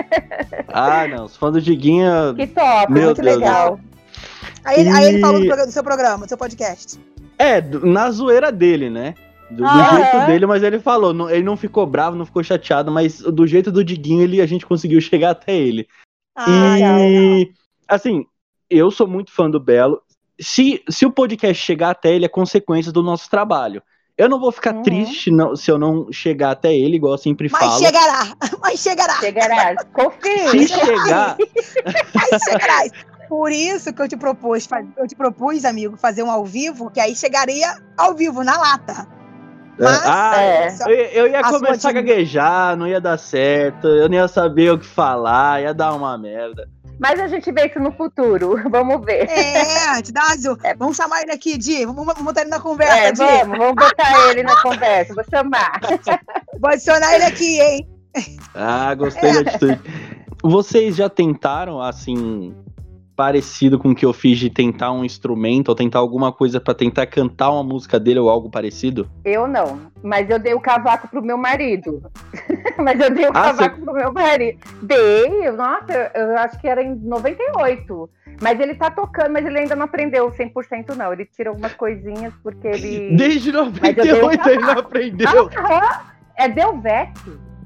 [0.68, 1.24] Ah, não.
[1.26, 2.34] Os fãs do Diguinho.
[2.34, 3.80] Que top, Meu muito Deus legal.
[4.64, 4.88] Aí, e...
[4.88, 6.98] aí ele falou do, do, seu programa, do seu podcast.
[7.38, 9.14] É, na zoeira dele, né?
[9.50, 10.26] Do, ah, do jeito é?
[10.26, 13.70] dele, mas ele falou, não, ele não ficou bravo, não ficou chateado, mas do jeito
[13.70, 15.86] do Diguinho ele, a gente conseguiu chegar até ele.
[16.34, 17.54] Ah, e, legal.
[17.88, 18.26] Assim,
[18.68, 20.00] eu sou muito fã do Belo.
[20.40, 23.82] Se, se o podcast chegar até ele, é consequência do nosso trabalho.
[24.18, 24.82] Eu não vou ficar uhum.
[24.82, 27.72] triste não, se eu não chegar até ele, igual eu sempre mas falo.
[27.72, 29.14] Mas chegará, mas chegará.
[29.20, 30.50] Chegará, confia.
[30.50, 31.36] Se chegar...
[31.76, 32.82] Aí chegará.
[33.28, 37.00] Por isso que eu te propus, eu te propus, amigo, fazer um ao vivo, que
[37.00, 39.08] aí chegaria ao vivo, na lata.
[39.78, 39.82] É.
[39.82, 40.68] Mas, ah, é.
[40.86, 44.78] eu, eu, ia começar a gaguejar, não ia dar certo, eu não ia saber o
[44.78, 46.68] que falar, ia dar uma merda.
[46.98, 49.28] Mas a gente vê isso no futuro, vamos ver.
[49.30, 50.74] É, Dácio, é.
[50.74, 53.18] vamos chamar ele aqui, Di, vamos, vamos botar ele na conversa, é, Di.
[53.18, 55.80] Vamos, vamos botar ele na conversa, vou chamar.
[56.58, 57.86] Vou adicionar ele aqui, hein?
[58.54, 59.32] Ah, gostei é.
[59.34, 59.80] da atitude.
[60.42, 62.54] Vocês já tentaram, assim,
[63.16, 66.74] parecido com o que eu fiz de tentar um instrumento ou tentar alguma coisa para
[66.74, 69.08] tentar cantar uma música dele ou algo parecido?
[69.24, 72.02] Eu não, mas eu dei o cavaco pro meu marido.
[72.78, 73.82] mas eu dei o ah, cavaco você...
[73.82, 74.58] pro meu marido.
[74.82, 78.10] Dei, nossa, eu acho que era em 98.
[78.42, 81.10] Mas ele tá tocando, mas ele ainda não aprendeu 100% não.
[81.10, 85.48] Ele tira algumas coisinhas porque ele Desde 98 ele não aprendeu.
[85.56, 86.00] Aham,
[86.36, 87.12] é Delvec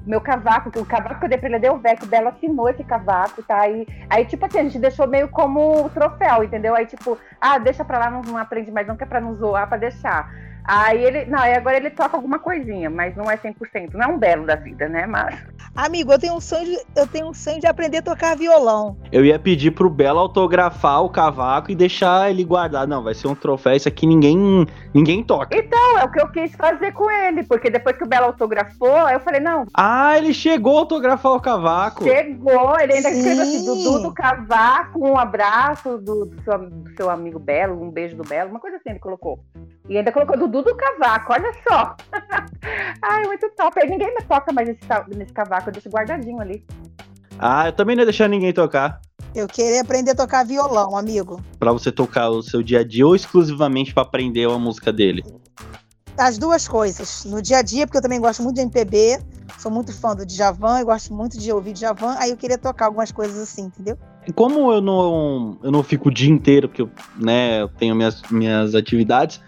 [0.05, 2.83] meu cavaco, o cavaco que eu dei pra ele deu Delvec, o Belo assinou esse
[2.83, 3.61] cavaco, tá?
[3.61, 6.75] Aí, aí, tipo assim, a gente deixou meio como troféu, entendeu?
[6.75, 9.67] Aí, tipo, ah, deixa pra lá, não, não aprende mais, não quer pra não zoar,
[9.67, 10.29] pra deixar.
[10.63, 11.25] Aí ele.
[11.25, 13.93] Não, aí agora ele toca alguma coisinha, mas não é 100%.
[13.93, 15.05] Não é um belo da vida, né?
[15.05, 15.35] Mas.
[15.75, 18.97] Amigo, eu tenho um sonho de, eu tenho um sonho de aprender a tocar violão.
[19.09, 22.85] Eu ia pedir pro Belo autografar o cavaco e deixar ele guardar.
[22.85, 25.55] Não, vai ser um troféu, isso aqui ninguém ninguém toca.
[25.55, 29.09] Então, é o que eu quis fazer com ele, porque depois que o Belo autografou,
[29.09, 29.65] eu falei, não.
[29.73, 32.03] Ah, ele chegou a autografar o cavaco.
[32.03, 37.09] Chegou, ele ainda escreveu assim, Dudu do Cavaco, um abraço do, do, seu, do seu
[37.09, 39.39] amigo Belo, um beijo do Belo, uma coisa assim ele colocou.
[39.87, 41.95] E ainda colocou Dudu do Cavaco, olha só.
[43.01, 43.79] Ai, muito top.
[43.81, 44.81] Aí ninguém me toca mais nesse,
[45.17, 46.65] nesse cavaco, eu deixo guardadinho ali.
[47.37, 49.01] Ah, eu também não ia deixar ninguém tocar.
[49.33, 51.41] Eu queria aprender a tocar violão, amigo.
[51.57, 55.23] Para você tocar o seu dia a dia ou exclusivamente para aprender a música dele?
[56.17, 57.23] As duas coisas.
[57.25, 59.19] No dia a dia, porque eu também gosto muito de MPB,
[59.57, 62.87] sou muito fã do Djavan, eu gosto muito de ouvir Djavan, aí eu queria tocar
[62.87, 63.97] algumas coisas assim, entendeu?
[64.35, 68.21] Como eu não, eu não fico o dia inteiro, porque eu, né, eu tenho minhas,
[68.29, 69.41] minhas atividades,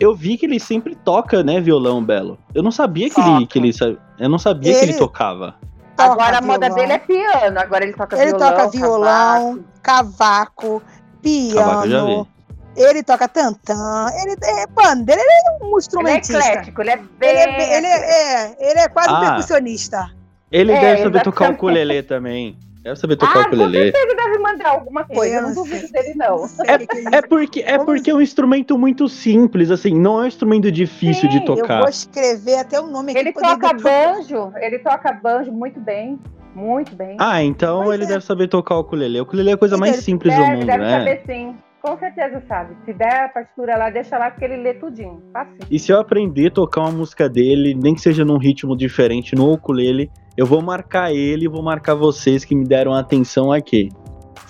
[0.00, 2.38] eu vi que ele sempre toca, né, violão, Belo.
[2.54, 3.72] Eu não sabia que ele, que ele
[4.18, 5.54] eu não sabia ele que ele tocava.
[5.96, 8.48] Toca agora a moda dele é piano, agora ele toca ele violão.
[8.48, 10.82] Ele toca violão, cavaco, cavaco
[11.20, 12.28] piano.
[12.76, 16.38] ele toca tantã, ele é, mano, ele é um instrumentista.
[16.38, 17.30] Ele é eclético, ele é bem...
[17.30, 20.10] Ele é, ele é, é ele é quase ah, um percussionista.
[20.52, 22.56] Ele é, deve saber tocar o ukulele também.
[22.88, 23.92] Deve saber tocar ah, o ukulele.
[23.94, 26.46] ele deve mandar alguma coisa, eu não duvido dele, não.
[26.66, 30.72] É, é, porque, é porque é um instrumento muito simples, assim, não é um instrumento
[30.72, 31.74] difícil Sim, de tocar.
[31.74, 33.20] Eu vou escrever até o nome aqui.
[33.20, 36.18] Ele toca banjo, ele toca banjo muito bem.
[36.54, 37.16] Muito bem.
[37.20, 38.08] Ah, então pois ele é.
[38.08, 39.20] deve saber tocar o ukulele.
[39.20, 41.04] O ukulele é a coisa mais simples deve, do mundo, deve né?
[41.04, 41.56] Deve saber sim.
[41.80, 42.76] Com certeza sabe.
[42.84, 45.22] Se der a partitura lá, deixa lá porque ele lê tudinho.
[45.32, 45.58] Fácil.
[45.70, 49.36] E se eu aprender a tocar uma música dele, nem que seja num ritmo diferente,
[49.36, 53.90] no ukulele, eu vou marcar ele e vou marcar vocês que me deram atenção aqui.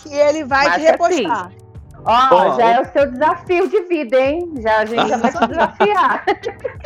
[0.03, 1.47] Que ele vai Mas te repostar.
[1.47, 1.57] Assim,
[2.05, 4.53] ó, ó, já é o seu desafio de vida, hein?
[4.61, 6.25] Já, a gente já vai te desafiar.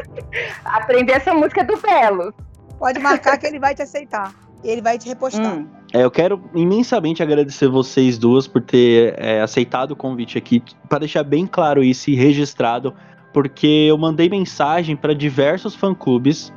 [0.64, 2.34] Aprender essa música do Belo.
[2.78, 4.32] Pode marcar que ele vai te aceitar.
[4.64, 5.58] Ele vai te repostar.
[5.58, 5.66] Hum.
[5.92, 11.00] É, eu quero imensamente agradecer vocês duas por ter é, aceitado o convite aqui, para
[11.00, 12.94] deixar bem claro isso e registrado,
[13.32, 16.52] porque eu mandei mensagem para diversos fã-clubes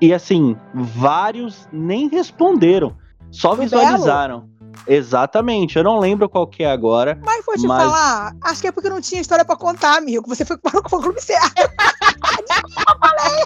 [0.00, 2.94] e assim, vários nem responderam,
[3.30, 4.48] só visualizaram.
[4.86, 7.18] Exatamente, eu não lembro qual que é agora.
[7.24, 7.82] Mas vou te mas...
[7.82, 10.28] falar, acho que é porque não tinha história para contar, amigo.
[10.28, 11.54] Você foi para o fã-clube certo.
[12.46, 13.44] Desculpa, falei.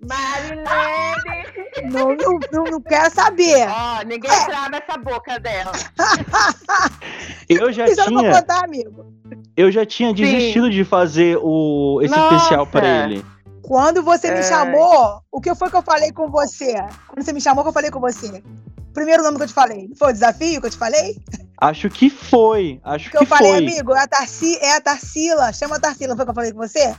[0.00, 1.90] Marilene!
[1.92, 3.68] Não, não, não, não quero saber.
[3.68, 4.44] Ó, ninguém é.
[4.46, 5.72] trava essa boca dela.
[7.48, 8.34] eu já Isso tinha.
[8.34, 9.06] Contar, amigo.
[9.56, 10.70] eu já tinha desistido Sim.
[10.70, 12.34] de fazer o, esse Nossa.
[12.34, 13.24] especial para ele.
[13.62, 14.36] Quando você é.
[14.36, 16.74] me chamou, o que foi que eu falei com você?
[17.06, 18.42] Quando você me chamou, o que eu falei com você?
[18.92, 19.88] Primeiro nome que eu te falei.
[19.96, 21.16] Foi o desafio que eu te falei?
[21.60, 22.80] Acho que foi.
[22.82, 23.58] Acho que, que eu falei, foi.
[23.58, 25.52] amigo, é a, Tarci, é a Tarsila.
[25.52, 26.08] Chama a Tarsila.
[26.08, 26.94] Não foi o que eu falei com você?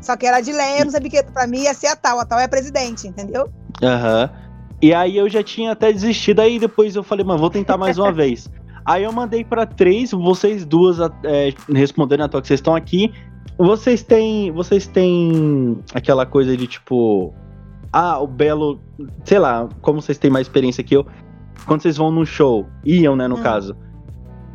[0.00, 2.20] Só que era de Leia, não sabia que pra mim ia ser a tal.
[2.20, 3.50] A tal é a presidente, entendeu?
[3.82, 4.30] Aham.
[4.32, 4.48] Uhum.
[4.80, 6.40] E aí eu já tinha até desistido.
[6.40, 8.48] Aí depois eu falei, mano, vou tentar mais uma vez.
[8.84, 13.12] Aí eu mandei para três, vocês duas é, respondendo a tua que vocês estão aqui.
[13.58, 14.52] Vocês têm.
[14.52, 17.34] Vocês têm aquela coisa de tipo.
[17.92, 18.80] Ah, o Belo.
[19.24, 21.06] Sei lá, como vocês têm mais experiência que eu.
[21.66, 23.42] Quando vocês vão num show, iam, né, no hum.
[23.42, 23.76] caso.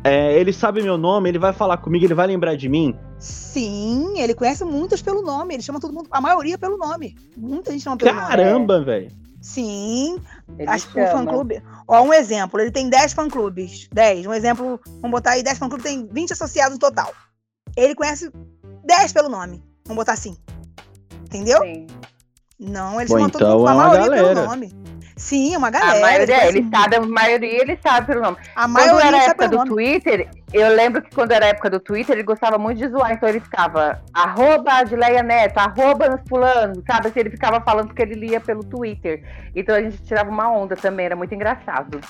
[0.02, 2.94] É, ele sabe meu nome, ele vai falar comigo, ele vai lembrar de mim.
[3.18, 5.54] Sim, ele conhece muitos pelo nome.
[5.54, 7.16] Ele chama todo mundo, a maioria pelo nome.
[7.36, 8.44] Muita gente chama pelo Caramba, nome.
[8.44, 9.24] Caramba, velho.
[9.40, 10.18] Sim.
[10.58, 11.62] Ele acho que o fã-clube.
[11.88, 13.88] Ó, um exemplo, ele tem 10 fã-clubes.
[13.92, 14.26] 10.
[14.26, 17.12] Um exemplo, vamos botar aí 10 fã-clubes, tem 20 associados no total.
[17.76, 18.30] Ele conhece
[18.84, 19.62] 10 pelo nome.
[19.86, 20.36] Vamos botar assim.
[21.24, 21.62] Entendeu?
[21.62, 21.86] Sim.
[22.58, 24.34] Não, eles chamam então todo mundo, a é maioria galera.
[24.34, 24.84] pelo nome.
[25.16, 25.98] Sim, uma galera.
[25.98, 28.36] A maioria, ele sabe, a maioria ele sabe pelo nome.
[28.56, 29.70] A maioria quando era a época do nome.
[29.70, 33.12] Twitter, eu lembro que quando era a época do Twitter, ele gostava muito de zoar,
[33.12, 37.08] então ele ficava arroba Adileia Neto, arroba nos fulano, sabe?
[37.08, 39.22] Assim, ele ficava falando que ele lia pelo Twitter.
[39.54, 42.00] Então a gente tirava uma onda também, era muito engraçado.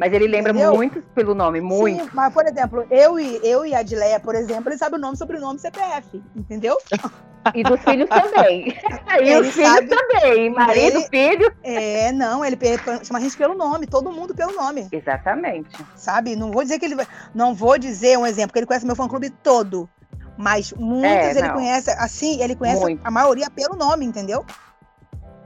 [0.00, 0.74] Mas ele lembra Entendeu?
[0.74, 2.04] muito pelo nome, muito.
[2.04, 4.98] Sim, mas, por exemplo, eu e, eu e a Adileia, por exemplo, ele sabe o
[4.98, 6.78] nome, sobrenome CPF, entendeu?
[7.54, 8.68] E dos filhos também.
[9.22, 10.50] e ele os filhos também.
[10.50, 11.50] Marido, ele, filho.
[11.62, 12.54] É, não, ele
[13.02, 14.86] chama a gente pelo nome, todo mundo pelo nome.
[14.92, 15.70] Exatamente.
[15.96, 16.36] Sabe?
[16.36, 16.96] Não vou dizer que ele.
[17.34, 19.88] Não vou dizer um exemplo, que ele conhece meu fã clube todo.
[20.36, 23.00] Mas muitos é, ele conhece, assim, ele conhece Muito.
[23.02, 24.44] a maioria pelo nome, entendeu?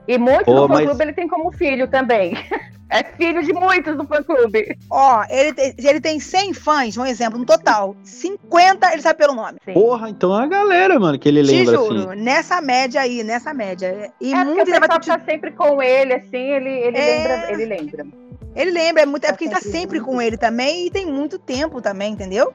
[0.08, 1.00] E muitos do fã-clube mas...
[1.00, 2.34] ele tem como filho também.
[2.90, 4.76] É filho de muitos do fã-clube.
[4.90, 7.96] Ó, ele, tem, ele tem 100 fãs, um exemplo, no total.
[8.04, 9.58] 50 ele sabe pelo nome.
[9.64, 9.72] Sim.
[9.72, 12.22] Porra, então é a galera, mano, que ele Te lembra juro, assim.
[12.22, 14.12] nessa média aí, nessa média.
[14.20, 17.18] E é muito ele vai tá sempre com ele, assim, ele, ele é...
[17.18, 17.52] lembra.
[17.52, 18.06] Ele lembra.
[18.54, 21.38] Ele lembra, é, muito, é porque ele tá sempre com ele também e tem muito
[21.38, 22.54] tempo também, entendeu?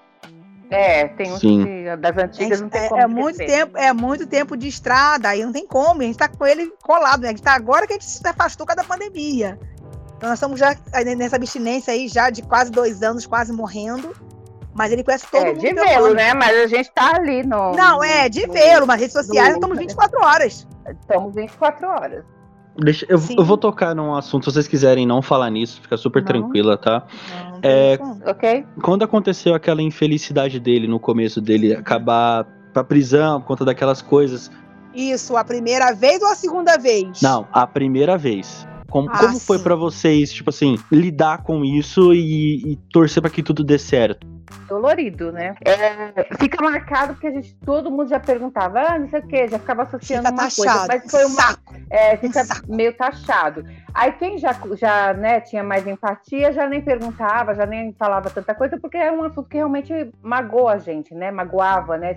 [0.69, 3.01] É, tem uns que, das antigas não tem é, como.
[3.01, 6.01] É muito, tempo, é muito tempo de estrada, aí não tem como.
[6.01, 7.29] A gente tá com ele colado, né?
[7.29, 9.59] A gente tá agora que a gente se afastou com a pandemia.
[10.19, 10.75] Então nós estamos já
[11.15, 14.13] nessa abstinência aí, já de quase dois anos, quase morrendo.
[14.75, 15.61] Mas ele conhece todo é, mundo.
[15.61, 16.33] de vê-lo, né?
[16.33, 17.71] Mas a gente tá ali no.
[17.71, 20.67] Não, é, de vê-lo, mas redes sociais estamos 24 horas.
[20.89, 22.25] Estamos 24 horas.
[22.77, 26.21] Deixa, eu, eu, vou tocar num assunto, se vocês quiserem não falar nisso, fica super
[26.21, 26.27] não.
[26.27, 27.07] tranquila, tá?
[27.53, 28.65] Não, é, ok.
[28.81, 34.51] Quando aconteceu aquela infelicidade dele no começo dele acabar pra prisão por conta daquelas coisas.
[34.93, 37.21] Isso, a primeira vez ou a segunda vez?
[37.21, 38.67] Não, a primeira vez.
[38.89, 43.31] Como, ah, como foi para vocês, tipo assim, lidar com isso e, e torcer para
[43.31, 44.27] que tudo dê certo?
[44.67, 45.55] dolorido, né?
[45.65, 49.47] É, fica marcado porque a gente, todo mundo já perguntava, ah, não sei o que,
[49.47, 50.87] já ficava associando fica uma taxado.
[50.87, 51.57] coisa, mas foi uma,
[51.89, 53.65] é, fica meio taxado.
[53.93, 58.53] Aí quem já, já né, tinha mais empatia já nem perguntava, já nem falava tanta
[58.53, 61.31] coisa, porque era um assunto que realmente magoa a gente, né?
[61.31, 62.15] Magoava, né?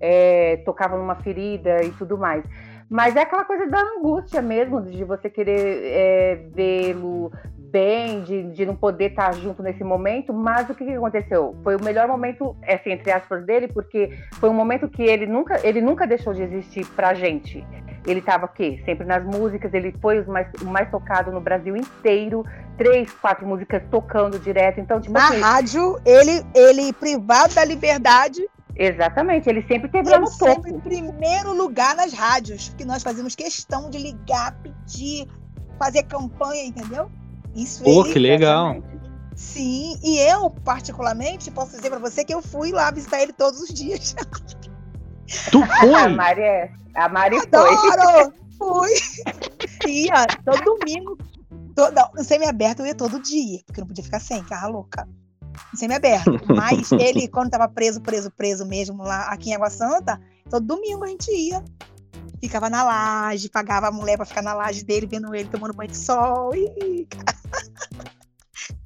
[0.00, 2.42] É, tocava numa ferida e tudo mais.
[2.90, 8.66] Mas é aquela coisa da angústia mesmo, de você querer é, vê-lo bem, de, de
[8.66, 10.34] não poder estar junto nesse momento.
[10.34, 11.56] Mas o que, que aconteceu?
[11.62, 15.64] Foi o melhor momento, assim, entre aspas, dele, porque foi um momento que ele nunca,
[15.64, 17.64] ele nunca deixou de existir pra gente.
[18.04, 21.76] Ele estava aqui, sempre nas músicas, ele foi o mais, o mais tocado no Brasil
[21.76, 22.44] inteiro,
[22.76, 24.80] três, quatro músicas tocando direto.
[24.80, 28.44] Então, tipo Na assim, rádio, ele, ele privado da liberdade,
[28.82, 30.66] Exatamente, ele sempre teve lá no topo.
[30.66, 35.28] em primeiro lugar nas rádios, que nós fazíamos questão de ligar, pedir,
[35.78, 37.10] fazer campanha, entendeu?
[37.54, 38.82] Isso Pô, ele, que legal.
[39.36, 43.60] Sim, e eu, particularmente, posso dizer para você que eu fui lá visitar ele todos
[43.60, 44.16] os dias.
[45.50, 45.94] Tu foi?
[45.94, 48.32] A Mari, é, a Mari Adoro!
[48.56, 48.90] foi.
[49.86, 49.90] Fui.
[49.90, 51.16] ia todo domingo,
[51.74, 55.08] todo, no semi-aberto eu ia todo dia, porque não podia ficar sem, ficava louca
[55.74, 56.38] semi-aberto.
[56.54, 61.04] Mas ele, quando estava preso, preso, preso mesmo lá aqui em Água Santa, todo domingo
[61.04, 61.62] a gente ia.
[62.40, 65.90] Ficava na laje, pagava a mulher para ficar na laje dele, vendo ele tomando banho
[65.90, 66.54] de sol.
[66.54, 67.06] E...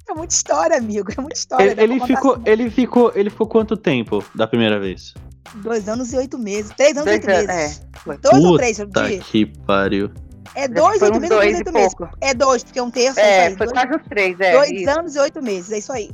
[0.07, 1.11] É muita história, amigo.
[1.11, 1.71] É muita história.
[1.71, 2.43] Ele, ele ficou, assim.
[2.45, 5.13] ele ficou, ele ficou quanto tempo da primeira vez?
[5.55, 6.71] Dois anos e oito meses.
[6.77, 7.49] Três anos e oito meses.
[7.49, 7.67] É.
[8.05, 10.11] Dois Puta ou três, eu que pariu.
[10.53, 11.95] É dois, oito meses, dois, oito meses.
[12.21, 13.19] É dois, porque é um terço.
[13.19, 14.53] É, é foi dois, quase uns três, é.
[14.53, 14.89] Dois isso.
[14.89, 16.11] anos e oito meses, é isso aí.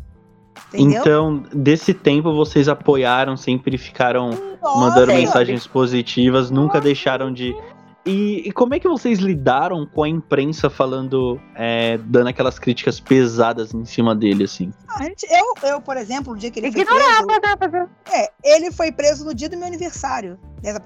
[0.74, 1.02] Entendeu?
[1.02, 4.30] Então, desse tempo vocês apoiaram, sempre ficaram
[4.62, 7.56] Nossa, mandando mensagens positivas, nunca deixaram de,
[8.06, 13.00] E, e, como é que vocês lidaram com a imprensa falando, é, dando aquelas críticas
[13.00, 14.74] pesadas em cima dele, assim?
[14.88, 17.74] A gente, eu, eu, por exemplo, no dia que ele Ignorava, foi preso...
[17.74, 20.40] Né, é, ele foi preso no dia do meu aniversário.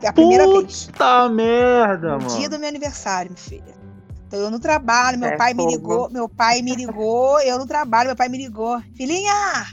[0.06, 0.86] A primeira Puta vez.
[0.88, 2.30] Puta merda, no mano.
[2.30, 3.85] No dia do meu aniversário, minha filha.
[4.28, 5.66] Então eu no trabalho, meu é pai fogo.
[5.66, 8.82] me ligou, meu pai me ligou, eu no trabalho, meu pai me ligou.
[8.96, 9.66] Filhinha,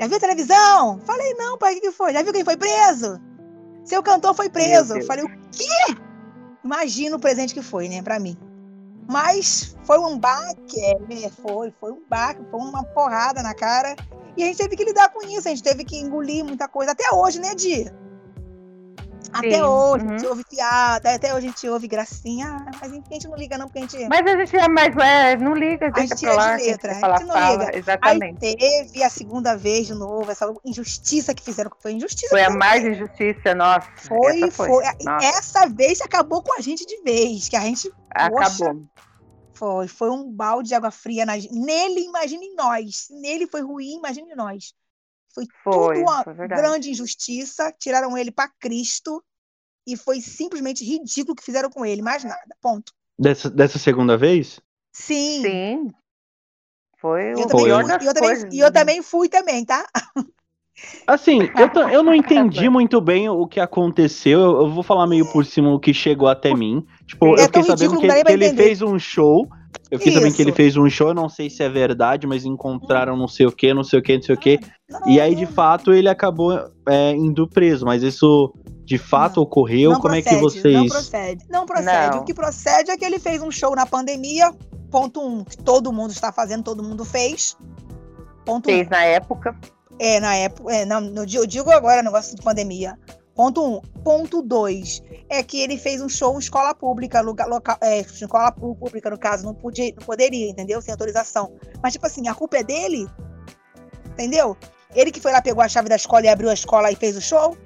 [0.00, 1.00] já viu a televisão?
[1.00, 2.12] Falei, não, pai, o que, foi?
[2.12, 3.20] Já viu quem foi preso?
[3.84, 4.96] Seu cantor foi preso.
[4.96, 5.96] Eu falei, o quê?
[6.64, 8.36] Imagina o presente que foi, né, pra mim.
[9.08, 13.94] Mas foi um baque, é, né, foi, foi um baque, foi uma porrada na cara.
[14.36, 16.92] E a gente teve que lidar com isso, a gente teve que engolir muita coisa.
[16.92, 17.94] Até hoje, né, Dia?
[19.32, 20.10] Até hoje uhum.
[20.10, 23.36] a gente ouve piada, até hoje a gente ouve gracinha, mas enfim, a gente não
[23.36, 24.08] liga não, porque a gente...
[24.08, 26.94] Mas a gente é mais, é, não liga, a gente é lá, de letra, a
[26.94, 27.78] gente, não fala, liga.
[27.78, 28.46] Exatamente.
[28.46, 32.28] Aí teve a segunda vez de novo, essa injustiça que fizeram, foi injustiça.
[32.28, 33.88] Foi a mais injustiça, nossa.
[33.96, 34.68] Foi, essa foi.
[34.68, 34.84] foi.
[35.04, 35.26] Nossa.
[35.26, 37.90] Essa vez acabou com a gente de vez, que a gente...
[38.10, 38.38] Acabou.
[38.38, 38.76] Poxa,
[39.54, 43.06] foi, foi um balde de água fria na, nele, imagine nós.
[43.10, 44.74] Nele foi ruim, imagine nós.
[45.34, 47.72] Foi, foi tudo uma foi grande injustiça.
[47.78, 49.22] Tiraram ele para Cristo
[49.86, 52.56] e foi simplesmente ridículo o que fizeram com ele, mais nada.
[52.60, 52.92] Ponto.
[53.18, 54.60] Dessa, dessa segunda vez?
[54.92, 55.42] Sim.
[55.42, 55.90] Sim.
[56.98, 59.84] Foi o pior das e eu, também, e eu também fui também, tá?
[61.06, 64.40] Assim, eu, eu não entendi muito bem o que aconteceu.
[64.40, 66.86] Eu, eu, vou falar meio por cima o que chegou até mim.
[67.06, 69.48] Tipo, é eu fiquei sabendo que, que ele fez um show
[69.90, 73.16] eu fiquei sabendo que ele fez um show, não sei se é verdade, mas encontraram
[73.16, 74.60] não sei o que, não sei o que, não sei o que.
[75.06, 76.52] E aí, de fato, ele acabou
[76.88, 77.84] é, indo preso.
[77.84, 78.54] Mas isso
[78.84, 79.90] de fato não, ocorreu?
[79.90, 80.74] Não Como procede, é que vocês.
[80.74, 81.44] Não procede.
[81.50, 82.16] Não procede.
[82.16, 82.22] Não.
[82.22, 84.52] O que procede é que ele fez um show na pandemia.
[84.90, 87.56] Ponto um, que todo mundo está fazendo, todo mundo fez.
[88.44, 88.90] Ponto fez um.
[88.90, 89.58] na época.
[89.98, 90.72] É, na época.
[90.72, 91.00] É, não,
[91.32, 92.98] eu digo agora negócio de pandemia.
[93.34, 93.80] Ponto um.
[94.02, 98.52] Ponto dois é que ele fez um show em escola pública, lugar, local, é, escola
[98.52, 100.82] pública, no caso, não, podia, não poderia, entendeu?
[100.82, 101.52] Sem autorização.
[101.82, 103.08] Mas, tipo assim, a culpa é dele,
[104.10, 104.56] entendeu?
[104.94, 107.16] Ele que foi lá, pegou a chave da escola e abriu a escola e fez
[107.16, 107.56] o show.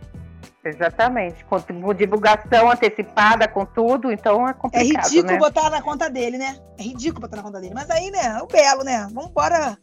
[0.64, 1.44] Exatamente.
[1.44, 1.58] Com
[1.94, 4.84] divulgação antecipada, com tudo, então é complicado.
[4.84, 5.38] É ridículo né?
[5.38, 6.58] botar na conta dele, né?
[6.78, 7.74] É ridículo botar na conta dele.
[7.74, 9.08] Mas aí, né, é o belo, né?
[9.12, 9.78] Vamos embora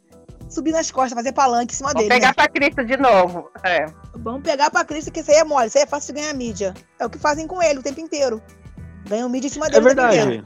[0.50, 2.13] subir nas costas, fazer palanque em cima Vamos dele.
[2.13, 2.34] Pegar né?
[2.34, 3.50] pra Cristo de novo.
[3.63, 3.86] É.
[4.15, 6.34] Vamos pegar pra Cristo, que isso aí é mole, isso aí é fácil de ganhar
[6.34, 6.73] mídia.
[6.99, 8.41] É o que fazem com ele o tempo inteiro.
[9.08, 9.78] Ganham mídia em cima dele.
[9.78, 10.43] É verdade.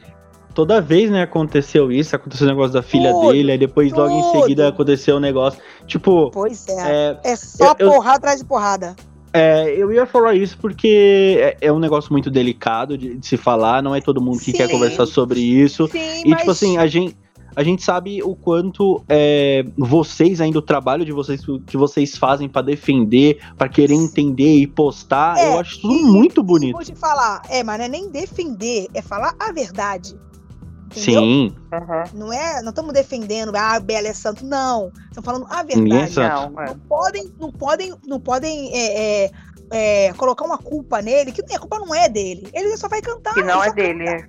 [0.53, 4.01] Toda vez, né, aconteceu isso, aconteceu o negócio da filha tudo, dele, aí depois tudo.
[4.01, 5.61] logo em seguida aconteceu o negócio.
[5.85, 6.31] Tipo.
[6.31, 7.19] Pois é.
[7.23, 8.17] É, é só eu, porrada eu...
[8.17, 8.95] atrás de porrada.
[9.33, 13.37] É, eu ia falar isso porque é, é um negócio muito delicado de, de, se
[13.37, 14.57] falar, não é todo mundo que Sim.
[14.57, 15.87] quer conversar sobre isso.
[15.89, 16.39] Sim, e, mas...
[16.39, 17.15] tipo assim, a gente
[17.57, 22.47] a gente sabe o quanto é, vocês, ainda o trabalho de vocês que vocês fazem
[22.47, 26.75] para defender, para querer entender e postar, é, eu acho tudo e, muito bonito.
[26.75, 30.15] Vou te falar, é, mas não é nem defender, é falar a verdade.
[30.85, 31.21] Entendeu?
[31.23, 31.55] Sim.
[32.13, 34.91] Não é, não estamos defendendo, ah, Bela é santo, não.
[35.09, 36.19] Estamos falando a verdade.
[36.19, 39.31] É não, não, podem, não podem, não podem é, é,
[39.71, 42.47] é, colocar uma culpa nele, que a culpa não é dele.
[42.53, 43.33] Ele só vai cantar.
[43.33, 44.27] Que não é dele.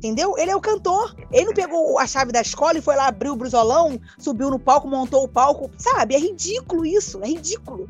[0.00, 0.34] Entendeu?
[0.38, 1.14] Ele é o cantor.
[1.30, 4.58] Ele não pegou a chave da escola e foi lá, abriu o brisolão, subiu no
[4.58, 5.70] palco, montou o palco.
[5.76, 6.14] Sabe?
[6.14, 7.20] É ridículo isso.
[7.22, 7.86] É ridículo.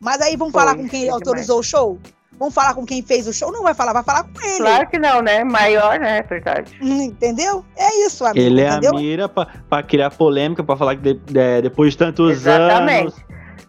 [0.00, 1.96] Mas aí vamos falar com quem autorizou o show?
[2.40, 3.52] Vamos falar com quem fez o show?
[3.52, 4.56] Não vai falar, vai falar com ele.
[4.56, 5.44] Claro que não, né?
[5.44, 6.18] Maior, né?
[6.18, 6.76] É verdade.
[6.82, 7.64] Hum, entendeu?
[7.76, 8.44] É isso, amigo.
[8.44, 11.98] Ele é a mira pra, pra criar polêmica, pra falar que de, de, depois de
[11.98, 13.00] tantos Exatamente.
[13.00, 13.14] anos.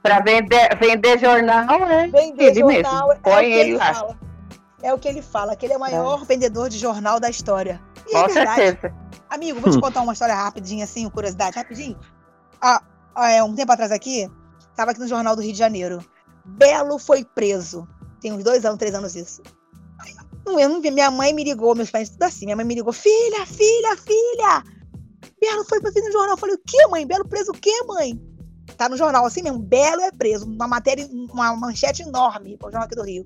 [0.02, 2.10] Pra vender, vender jornal, né?
[2.12, 3.12] Vender ele jornal, mesmo.
[3.12, 3.94] É Põe ele, ele lá.
[3.94, 4.18] Fala.
[4.84, 6.26] É o que ele fala, que ele é o maior é.
[6.26, 7.82] vendedor de jornal da história.
[8.06, 8.62] E é Com é verdade.
[8.62, 8.93] certeza.
[9.30, 11.98] Amigo, vou te contar uma história rapidinha, assim, curiosidade, rapidinho.
[12.62, 12.84] Ah,
[13.15, 14.30] ah, é, um tempo atrás aqui,
[14.76, 16.06] tava aqui no Jornal do Rio de Janeiro.
[16.46, 17.88] Belo foi preso.
[18.19, 19.41] Tem uns dois anos, três anos isso.
[20.46, 22.46] Eu não vi, minha mãe me ligou, meus pais tudo assim.
[22.46, 24.63] Minha mãe me ligou, filha, filha, filha!
[25.39, 26.34] Belo foi preso no jornal.
[26.34, 27.08] Eu falei, o que, mãe?
[27.08, 28.22] Belo preso o quê, mãe?
[28.78, 30.46] Tá no jornal assim mesmo, Belo é preso.
[30.46, 33.26] Uma matéria, uma manchete enorme, o jornal aqui do Rio.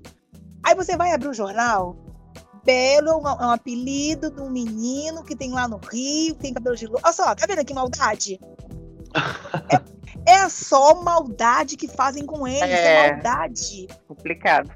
[0.64, 1.96] Aí você vai abrir o jornal,
[2.68, 6.76] Belo é um, é apelido de um menino que tem lá no Rio, tem cabelo
[6.76, 7.00] de louro.
[7.02, 8.38] Olha só, tá vendo que maldade?
[10.26, 13.88] é, é, só maldade que fazem com ele, é, é maldade.
[14.06, 14.70] Complicado.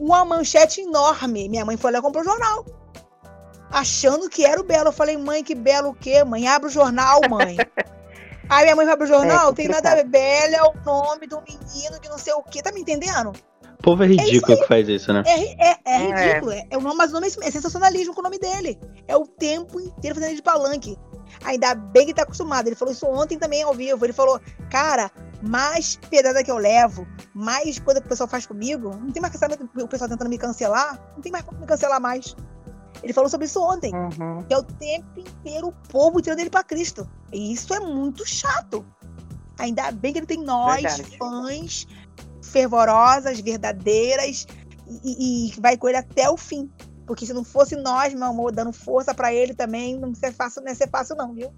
[0.00, 1.50] Uma manchete enorme.
[1.50, 2.64] Minha mãe foi lá e comprou o jornal.
[3.70, 4.88] Achando que era o Belo.
[4.88, 6.24] Eu falei, mãe, que Belo o quê?
[6.24, 7.58] Mãe, abre o jornal, mãe.
[8.48, 10.04] Aí minha mãe vai pro jornal, é, tem nada a ver.
[10.04, 12.62] Belo é o nome do menino de não sei o quê.
[12.62, 13.32] Tá me entendendo?
[13.82, 15.24] O povo é, é ridículo é que faz isso, né?
[15.26, 16.52] É, é, é ridículo.
[16.52, 16.66] É.
[16.70, 18.78] é, o nome, mas o nome é sensacionalismo com o nome dele.
[19.08, 20.96] É o tempo inteiro fazendo de palanque.
[21.44, 22.68] Ainda bem que tá acostumado.
[22.68, 24.06] Ele falou isso ontem também ao vivo.
[24.06, 25.10] Ele falou, cara,
[25.42, 27.04] mais pedrada que eu levo,
[27.34, 30.38] mais coisa que o pessoal faz comigo, não tem mais cancelamento, o pessoal tentando me
[30.38, 32.36] cancelar, não tem mais como me cancelar mais.
[33.02, 33.92] Ele falou sobre isso ontem.
[33.92, 34.44] Uhum.
[34.44, 37.08] Que é o tempo inteiro o povo tirando ele para Cristo.
[37.32, 38.86] E isso é muito chato.
[39.58, 41.18] Ainda bem que ele tem nós, Verdade.
[41.18, 41.86] fãs,
[42.52, 44.46] fervorosas, verdadeiras,
[45.04, 46.70] e, e, vai com ele até o fim.
[47.06, 50.32] Porque se não fosse nós, meu amor, dando força para ele também, não ia ser
[50.32, 51.52] fácil, não ia ser fácil, não, viu?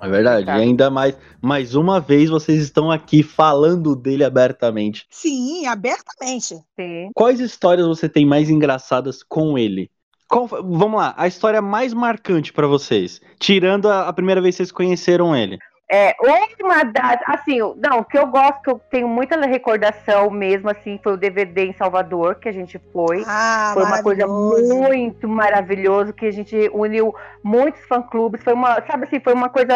[0.00, 0.48] É verdade.
[0.48, 5.06] E ainda mais, mais uma vez, vocês estão aqui falando dele abertamente.
[5.10, 6.56] Sim, abertamente.
[6.78, 7.10] Sim.
[7.14, 9.90] Quais histórias você tem mais engraçadas com ele?
[10.28, 14.56] Qual, vamos lá, a história mais marcante para vocês, tirando a, a, primeira vez que
[14.56, 15.58] vocês conheceram ele.
[15.94, 16.16] É,
[16.62, 20.98] uma das, assim, não, o que eu gosto, que eu tenho muita recordação mesmo, assim,
[21.02, 23.22] foi o DVD em Salvador, que a gente foi.
[23.26, 27.14] Ah, foi uma coisa muito maravilhosa, que a gente uniu
[27.44, 29.74] muitos fã-clubes, foi uma, sabe assim, foi uma coisa,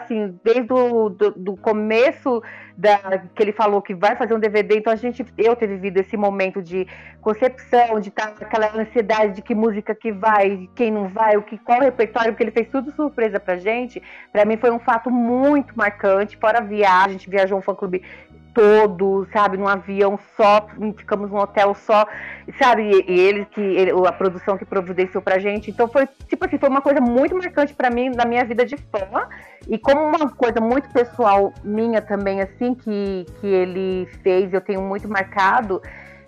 [0.00, 2.40] assim, desde o do, do começo
[2.76, 2.98] da,
[3.34, 6.16] que ele falou que vai fazer um DVD, então a gente, eu ter vivido esse
[6.16, 6.86] momento de
[7.22, 11.56] concepção, de estar aquela ansiedade de que música que vai, quem não vai, o que
[11.56, 14.02] qual o repertório, porque ele fez tudo surpresa pra gente.
[14.30, 17.74] Para mim foi um fato muito marcante, fora a viagem, a gente viajou um fã
[17.74, 18.02] clube
[18.56, 22.06] todo, sabe, num avião só, ficamos num hotel só,
[22.58, 25.70] sabe, e, ele que ele, a produção que providenciou pra gente.
[25.70, 28.78] Então foi, tipo assim, foi uma coisa muito marcante para mim na minha vida de
[28.78, 29.28] fã.
[29.68, 34.80] E como uma coisa muito pessoal minha também, assim, que, que ele fez, eu tenho
[34.80, 35.82] muito marcado,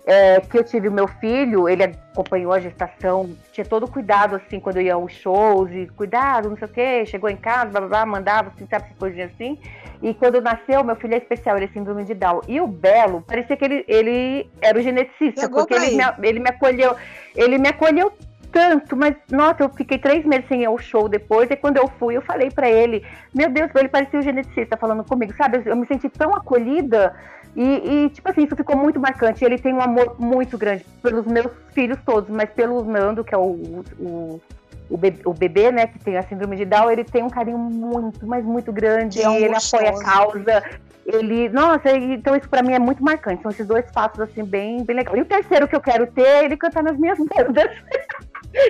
[0.05, 4.59] é, que eu tive o meu filho, ele acompanhou a gestação, tinha todo cuidado, assim,
[4.59, 7.81] quando eu ia aos shows, e cuidado, não sei o quê, chegou em casa, blá,
[7.81, 9.59] blá, blá mandava, assim, sabe, essas coisinhas assim.
[10.01, 12.41] E quando nasceu, meu filho é especial, ele é síndrome de Down.
[12.47, 16.39] E o Belo, parecia que ele, ele era o geneticista, Pegou porque ele me, ele
[16.39, 16.95] me acolheu,
[17.35, 18.11] ele me acolheu
[18.51, 21.87] tanto, mas nossa, eu fiquei três meses sem ir ao show depois, e quando eu
[21.87, 25.61] fui, eu falei para ele, meu Deus, ele parecia o geneticista falando comigo, sabe?
[25.65, 27.15] Eu me senti tão acolhida,
[27.55, 29.43] e, e, tipo assim, isso ficou muito marcante.
[29.43, 33.37] Ele tem um amor muito grande pelos meus filhos todos, mas pelo Nando, que é
[33.37, 34.41] o, o,
[34.89, 37.57] o, bebê, o bebê, né, que tem a síndrome de Down, ele tem um carinho
[37.57, 39.83] muito, mas muito grande, é um ele gostoso.
[39.83, 40.63] apoia a causa.
[41.05, 43.41] Ele, nossa, então isso para mim é muito marcante.
[43.41, 45.17] São esses dois fatos assim bem, bem legais.
[45.17, 47.71] E o terceiro que eu quero ter, é ele cantar nas minhas bandas.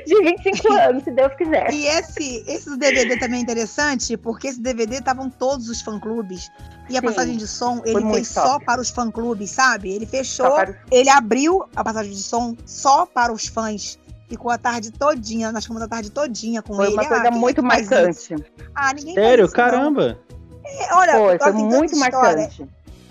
[0.05, 1.71] de 25 anos, se Deus quiser.
[1.73, 6.49] E esse, esse DVD também é interessante, porque esse DVD estavam todos os fã-clubes.
[6.89, 8.47] E a Sim, passagem de som, ele fez top.
[8.47, 9.91] só para os fã-clubes, sabe?
[9.91, 10.55] Ele fechou,
[10.91, 13.99] ele abriu a passagem de som só para os fãs.
[14.27, 16.95] Ficou a tarde todinha, nós ficamos a tarde todinha com foi ele.
[16.95, 18.35] Foi uma coisa ah, muito marcante.
[18.75, 19.45] Ah, ninguém Sério?
[19.45, 20.19] Isso, Caramba!
[20.63, 22.67] É, olha, foi, foi muito marcante.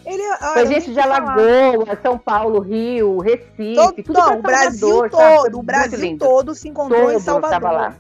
[0.08, 5.10] Ele, olha, Foi gente de Alagoas, São Paulo, Rio, Recife, todo, tudo não, o Brasil
[5.10, 7.72] todo, o Brasil todo se encontrou todo em Salvador.
[7.72, 7.94] Lá.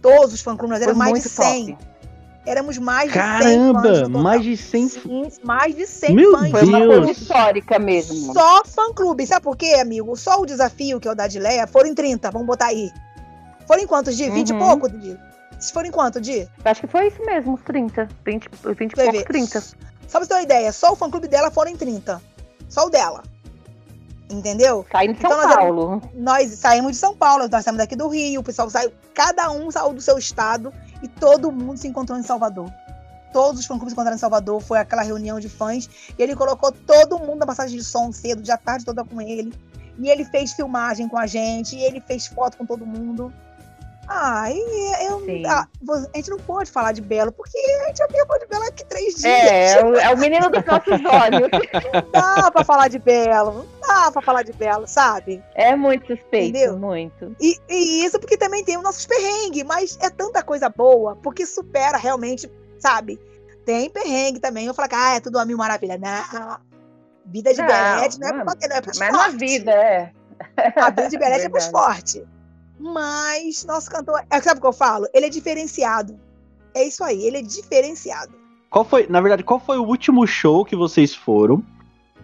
[0.00, 1.66] Todos os fã-clubes, nós éramos mais de 100.
[1.66, 1.90] Top.
[2.46, 4.08] Éramos mais de Caramba, 100 fãs.
[4.08, 6.50] mais de 100 Sim, mais de 100 Meu fãs.
[6.52, 8.32] Foi uma coisa histórica mesmo.
[8.32, 9.26] Só fã-clube.
[9.26, 10.16] Sabe por quê, amigo?
[10.16, 12.90] Só o desafio, que é o da Dileia, foram em 30, vamos botar aí.
[13.66, 14.30] Foram em quantos, Di?
[14.30, 14.56] 20 uhum.
[14.56, 15.18] e pouco, Di?
[15.70, 16.48] Foram em quanto, Di?
[16.64, 18.08] Acho que foi isso mesmo, uns 30.
[18.24, 19.62] 20, 20 e pouco, 30.
[20.10, 22.20] Só pra você ter uma ideia, só o fã-clube dela foram em 30.
[22.68, 23.22] Só o dela.
[24.28, 24.84] Entendeu?
[24.90, 26.02] Saindo de São então, Paulo.
[26.14, 29.70] Nós, saímos de São Paulo, nós saímos daqui do Rio, o pessoal saiu, cada um
[29.70, 32.68] saiu do seu estado e todo mundo se encontrou em Salvador.
[33.32, 35.88] Todos os fã-clubes se encontraram em Salvador, foi aquela reunião de fãs,
[36.18, 39.52] e ele colocou todo mundo na passagem de som cedo, de tarde toda com ele.
[39.96, 43.32] E ele fez filmagem com a gente, e ele fez foto com todo mundo.
[44.12, 45.68] Ah, e eu, ah,
[46.12, 48.84] a gente não pode falar de Belo, porque a gente já falou de Belo aqui
[48.84, 49.24] três dias.
[49.24, 51.48] É, é o, é menino dos nossos olhos.
[52.12, 55.40] Não dá pra falar de Belo, não dá pra falar de Belo, sabe?
[55.54, 56.76] É muito suspeito, Entendeu?
[56.76, 57.36] muito.
[57.40, 61.46] E, e isso porque também tem os nossos perrengues, mas é tanta coisa boa, porque
[61.46, 62.50] supera realmente,
[62.80, 63.16] sabe?
[63.64, 64.66] Tem perrengue também.
[64.66, 65.96] Eu falo que ah, é tudo uma mil maravilha.
[65.96, 66.58] Não.
[67.26, 70.12] Vida de Belete não, é pra, não é pra Mas na vida, é.
[70.74, 72.26] A vida de Belete é, é pro esporte.
[72.80, 75.06] Mas nosso cantor, é, sabe o que eu falo?
[75.12, 76.18] Ele é diferenciado.
[76.74, 78.32] É isso aí, ele é diferenciado.
[78.70, 81.62] Qual foi, na verdade, qual foi o último show que vocês foram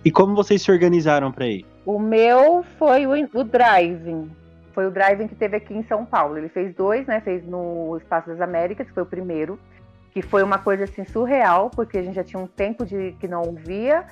[0.05, 1.67] e como vocês se organizaram para ir?
[1.85, 4.31] O meu foi o, o Driving.
[4.73, 6.39] Foi o Driving que teve aqui em São Paulo.
[6.39, 7.21] Ele fez dois, né?
[7.21, 9.59] Fez no Espaço das Américas, que foi o primeiro
[10.17, 13.29] que foi uma coisa assim surreal, porque a gente já tinha um tempo de que
[13.29, 14.07] não ouvia.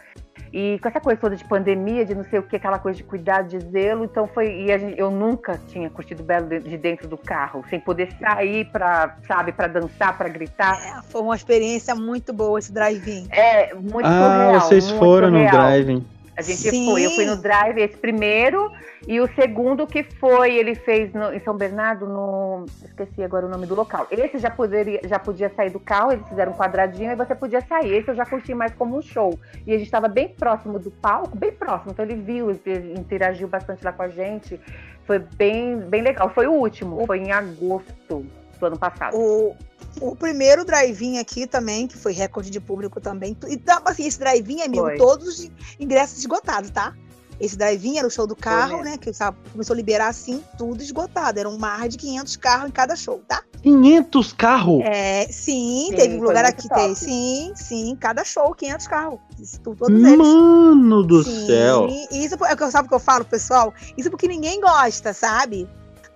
[0.53, 3.05] E com essa coisa toda de pandemia, de não sei o que, aquela coisa de
[3.05, 4.47] cuidado, de zelo, então foi.
[4.47, 9.17] E gente, eu nunca tinha curtido Belo de dentro do carro, sem poder sair para,
[9.27, 10.79] sabe, para dançar, para gritar.
[10.81, 13.27] É, foi uma experiência muito boa esse drive-in.
[13.31, 14.61] É, muito ah, surreal.
[14.61, 15.45] vocês foram surreal.
[15.45, 16.14] no drive-in.
[16.37, 16.87] A gente Sim.
[16.87, 18.71] foi, eu fui no Drive esse primeiro
[19.07, 22.65] e o segundo que foi, ele fez no, em São Bernardo, no.
[22.85, 24.07] Esqueci agora o nome do local.
[24.11, 27.61] Esse já, poderia, já podia sair do carro, eles fizeram um quadradinho e você podia
[27.61, 27.95] sair.
[27.95, 29.39] Esse eu já curti mais como um show.
[29.67, 31.93] E a gente estava bem próximo do palco, bem próximo.
[31.93, 32.51] Então ele viu,
[32.99, 34.59] interagiu bastante lá com a gente.
[35.07, 36.31] Foi bem, bem legal.
[36.31, 38.27] Foi o último, foi em agosto
[38.65, 39.17] do ano passado.
[39.17, 39.55] O,
[40.01, 43.37] o primeiro drive-in aqui também, que foi recorde de público também.
[43.47, 44.97] E assim, esse drive-in, amigo, foi.
[44.97, 46.95] todos os ingressos esgotados, tá?
[47.41, 48.97] Esse drive-in era o show do carro, né?
[48.97, 51.39] Que sabe, começou a liberar assim, tudo esgotado.
[51.39, 53.43] Era um mar de 500 carros em cada show, tá?
[53.63, 54.83] 500 carros?
[54.85, 59.19] É, sim, sim teve lugar aqui, tem, sim, sim, cada show, 500 carros.
[59.39, 60.19] Isso, todos Mano eles.
[60.19, 61.89] Mano do sim, céu!
[62.13, 63.73] Isso é o que sabe que eu falo, pessoal?
[63.97, 65.69] Isso porque ninguém gosta, sabe?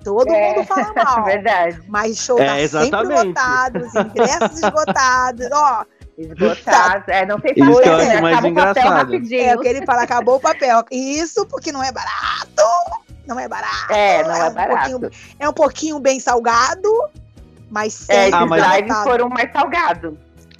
[0.04, 1.24] Todo é, mundo fala mal.
[1.24, 1.82] Verdade.
[1.88, 3.78] Mas show é, tá sempre lotado,
[4.10, 5.84] ingressos esgotados, ó.
[6.16, 7.04] Esgotado.
[7.08, 9.14] É, não sei se Isso eu acho mais engraçado.
[9.14, 10.84] É o que ele fala, acabou o papel.
[10.90, 12.64] Isso porque não é barato.
[13.26, 13.92] Não é barato.
[13.92, 14.96] É, não é, é barato.
[14.96, 16.90] Um é um pouquinho bem salgado,
[17.70, 18.76] mas é, sempre é, ah, mas...
[18.76, 20.14] lives foram mais salgados.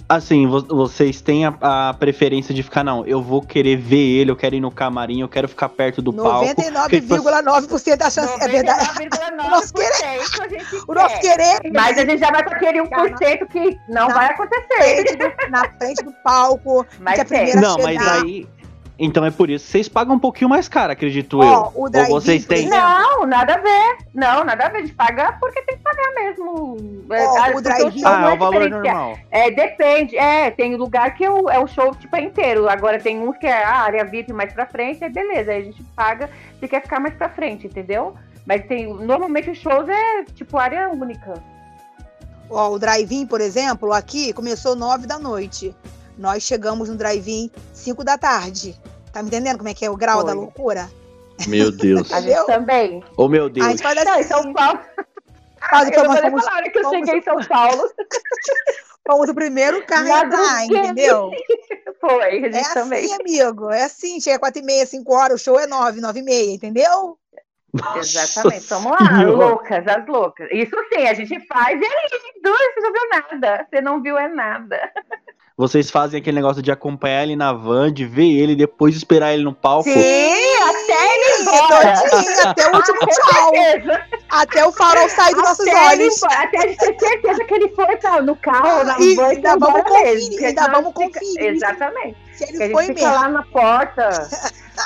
[0.09, 4.35] Assim, vocês têm a, a, preferência de ficar, não, eu vou querer ver ele, eu
[4.35, 6.47] quero ir no camarim, eu quero ficar perto do palco.
[6.47, 8.89] 99,9% da chance, 99, é verdade.
[9.45, 10.65] o nosso querer.
[10.87, 11.59] O nosso querer.
[11.71, 14.65] Mas a gente já vai com aquele 1% que não na vai acontecer.
[14.77, 16.87] Frente do, na frente do palco.
[16.99, 18.47] Mas é Não, mas aí
[18.99, 21.71] então é por isso que vocês pagam um pouquinho mais caro, acredito oh, eu.
[21.75, 22.67] Ou vocês têm.
[22.67, 23.97] Não, nada a ver.
[24.13, 24.83] Não, nada a ver.
[24.83, 26.77] De pagar porque tem que pagar mesmo.
[27.09, 29.17] Oh, é, o drive Ah, é o valor normal.
[29.31, 30.17] É, depende.
[30.17, 32.67] É, tem lugar que é o, é o show tipo é inteiro.
[32.67, 35.51] Agora tem uns que é a área VIP mais pra frente, é beleza.
[35.51, 36.29] Aí a gente paga
[36.59, 38.13] se quer ficar mais pra frente, entendeu?
[38.45, 38.93] Mas tem.
[38.93, 41.41] Normalmente os shows é tipo área única.
[42.49, 45.73] Ó, o drive-in, por exemplo, aqui começou nove da noite.
[46.17, 48.75] Nós chegamos no drive-in 5 da tarde.
[49.11, 50.25] Tá me entendendo como é que é o grau Foi.
[50.25, 50.89] da loucura?
[51.47, 52.11] Meu Deus.
[52.11, 53.03] a gente também.
[53.17, 53.65] Oh, meu Deus.
[53.65, 54.09] A gente faz assim.
[54.09, 54.79] Não, em São Paulo.
[55.69, 57.91] Faz eu falei fomos, hora que eu fomos, cheguei em São Paulo.
[59.07, 61.31] Fomos o primeiro carro a entrar, entendeu?
[61.99, 63.05] Foi, a gente é também.
[63.05, 63.71] assim, amigo.
[63.71, 66.53] É assim, chega 4 e meia, 5 horas, o show é 9, 9 e meia,
[66.53, 67.17] entendeu?
[67.73, 70.47] Nossa Exatamente, vamos lá, loucas, as loucas.
[70.51, 73.67] Isso sim, a gente faz e é lindo, você não viu nada.
[73.67, 74.91] Você não viu é nada.
[75.59, 79.43] Vocês fazem aquele negócio de acompanhar ele na van, de ver ele, depois esperar ele
[79.43, 79.83] no palco.
[79.83, 81.93] Sim, até ele embora.
[82.45, 83.51] até o último tchau.
[84.29, 86.23] Até o farol sair dos nossos olhos.
[86.23, 89.27] até a gente ter certeza que ele foi tá, no carro, na e van.
[89.27, 91.53] Ainda vamos conferir, ainda vamos conferir.
[91.53, 92.28] Exatamente.
[92.43, 93.23] Ele que foi a gente fica mesmo.
[93.23, 94.09] lá na porta.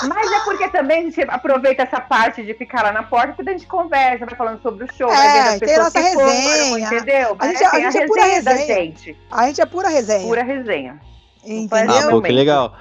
[0.08, 3.50] Mas é porque também a gente aproveita essa parte de ficar lá na porta, porque
[3.50, 6.66] a gente conversa, vai falando sobre o show, é, vai vendo tem nossa resenha.
[6.66, 7.36] Foram, entendeu?
[7.40, 8.66] A gente, é, a gente é pura resenha.
[8.66, 9.18] Gente.
[9.32, 10.28] A gente é pura resenha.
[10.28, 11.00] Pura resenha.
[11.46, 11.96] Entendeu?
[11.96, 12.74] Ah, pô, que legal.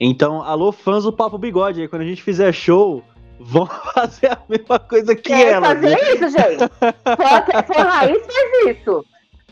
[0.00, 3.02] Então, alô, fãs do Papo Bigode, aí quando a gente fizer show,
[3.38, 5.66] vão fazer a mesma coisa que Quer ela.
[5.66, 6.14] fazer né?
[6.14, 6.70] isso, gente.
[7.04, 9.04] Fã, fã raiz faz isso.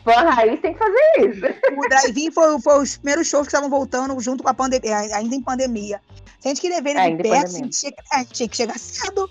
[0.05, 1.41] Fã raiz tem que fazer isso.
[1.75, 5.35] O drive-in foi, foi os primeiros shows que estavam voltando junto com a pandemia, ainda
[5.35, 5.99] em pandemia.
[6.39, 8.47] Se a gente queria ver ele é, de perto, a gente, tinha, a gente tinha
[8.47, 9.27] que chegar cedo.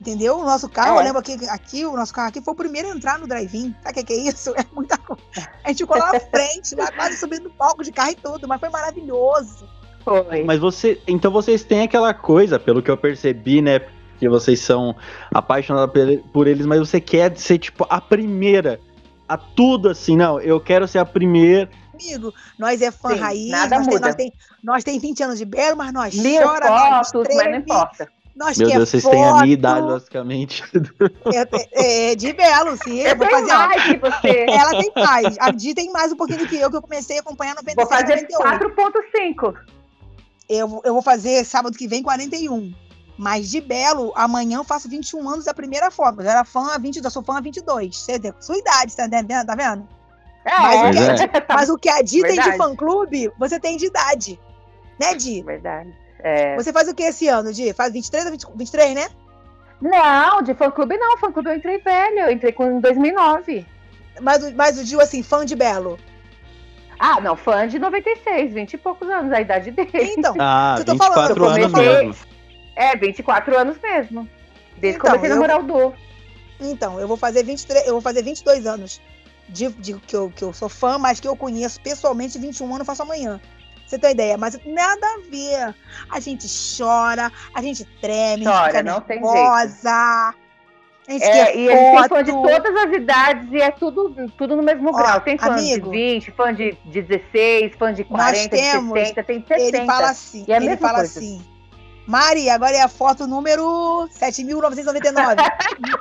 [0.00, 0.38] Entendeu?
[0.38, 1.00] O nosso carro, é.
[1.00, 3.74] eu lembro aqui, aqui, o nosso carro aqui foi o primeiro a entrar no drive-in.
[3.82, 4.54] Sabe o que, que é isso?
[4.56, 5.22] É muita coisa.
[5.64, 8.46] A gente ficou lá na frente, lá quase subindo no palco de carro e tudo,
[8.46, 9.68] mas foi maravilhoso.
[10.04, 10.44] Foi.
[10.44, 11.00] Mas você.
[11.08, 13.80] Então vocês têm aquela coisa, pelo que eu percebi, né?
[14.20, 14.94] Que vocês são
[15.34, 15.92] apaixonados
[16.32, 18.78] por eles, mas você quer ser, tipo, a primeira
[19.28, 21.70] a tudo assim, não, eu quero ser a primeira.
[21.92, 24.00] Amigo, nós é fã Sim, raiz, nada nós, muda.
[24.00, 27.26] Tem, nós, tem, nós tem 20 anos de belo, mas nós Mil chora, fotos, nós
[27.26, 28.08] treme, mas não importa.
[28.36, 29.12] Nós Meu Deus, vocês foto.
[29.12, 30.62] têm a minha idade, basicamente.
[31.72, 32.98] É, é de belo, sim.
[32.98, 34.46] Eu, vou fazer, mais que você.
[34.46, 35.36] Ela tem mais.
[35.40, 37.62] A Di tem mais um pouquinho do que eu, que eu comecei a acompanhar no
[37.62, 39.54] 96, Vou fazer 4.5.
[40.50, 42.74] Eu, eu vou fazer sábado que vem 41.
[43.18, 46.22] Mas de Belo, amanhã eu faço 21 anos da primeira forma.
[46.22, 47.96] Eu era fã a 22, sou fã a 22.
[47.96, 49.46] Você tem sua idade, tá vendo?
[49.46, 49.88] Tá vendo?
[50.44, 51.24] É, mas, o que é.
[51.24, 54.38] a, mas o que a Di tem de fã-clube, você tem de idade.
[55.00, 55.42] Né, Di?
[55.42, 55.92] Verdade.
[56.20, 56.54] É.
[56.56, 57.72] Você faz o que esse ano, Di?
[57.72, 59.08] Faz 23 ou 20, 23, né?
[59.80, 61.18] Não, de fã-clube não.
[61.18, 62.20] Fã-clube eu entrei velho.
[62.20, 63.66] Eu entrei com 2009.
[64.20, 65.98] Mas, mas o Di, assim, fã de Belo.
[66.98, 70.14] Ah, não, fã de 96, 20 e poucos anos, a idade dele.
[70.16, 72.35] Então, ah, eu tô 24 falando, anos mesmo.
[72.76, 74.28] É, 24 anos mesmo.
[74.76, 75.94] Desde então, que comecei a namorar o Du.
[76.60, 79.00] Então, eu vou fazer 23, eu vou fazer 22 anos
[79.48, 82.86] de, de que, eu, que eu sou fã, mas que eu conheço pessoalmente 21 anos,
[82.86, 83.40] faço amanhã.
[83.86, 84.36] Você tem ideia?
[84.36, 85.74] Mas nada a ver.
[86.10, 86.46] A gente
[86.76, 90.34] chora, a gente treme, chora, fica não nervosa.
[91.08, 94.12] A gente é, e a gente tem fã de todas as idades e é tudo,
[94.36, 95.20] tudo no mesmo Ó, grau.
[95.20, 99.44] Tem fã amigo, de 20, fã de 16, fã de 40, temos, de 60, tem
[99.46, 99.76] 60.
[99.76, 101.18] Ele fala assim, e é ele fala coisa.
[101.20, 101.55] assim
[102.06, 105.36] Mari, agora é a foto número 7.999.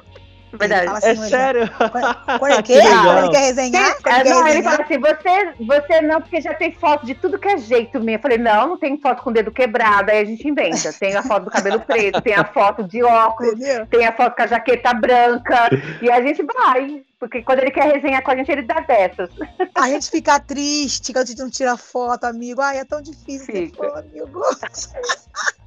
[0.58, 0.88] Verdade.
[0.88, 1.70] Assim, é sério?
[1.72, 3.96] Quando, quando, ele quer, quando ele quer resenhar?
[3.96, 7.40] Sim, é, não, ele fala assim: você, você não, porque já tem foto de tudo
[7.40, 8.18] que é jeito minha.
[8.18, 10.12] Eu falei, não, não tem foto com o dedo quebrado.
[10.12, 10.94] Aí a gente inventa.
[10.94, 13.86] Tem a foto do cabelo preto, tem a foto de óculos, Entendeu?
[13.88, 15.70] tem a foto com a jaqueta branca.
[16.02, 17.04] E a gente vai.
[17.20, 19.30] Porque quando ele quer resenhar com a gente, ele dá dessas.
[19.74, 22.62] A gente fica triste quando a gente não tira foto, amigo.
[22.62, 23.60] Ai, é tão difícil fica.
[23.60, 24.42] ter foto, amigo.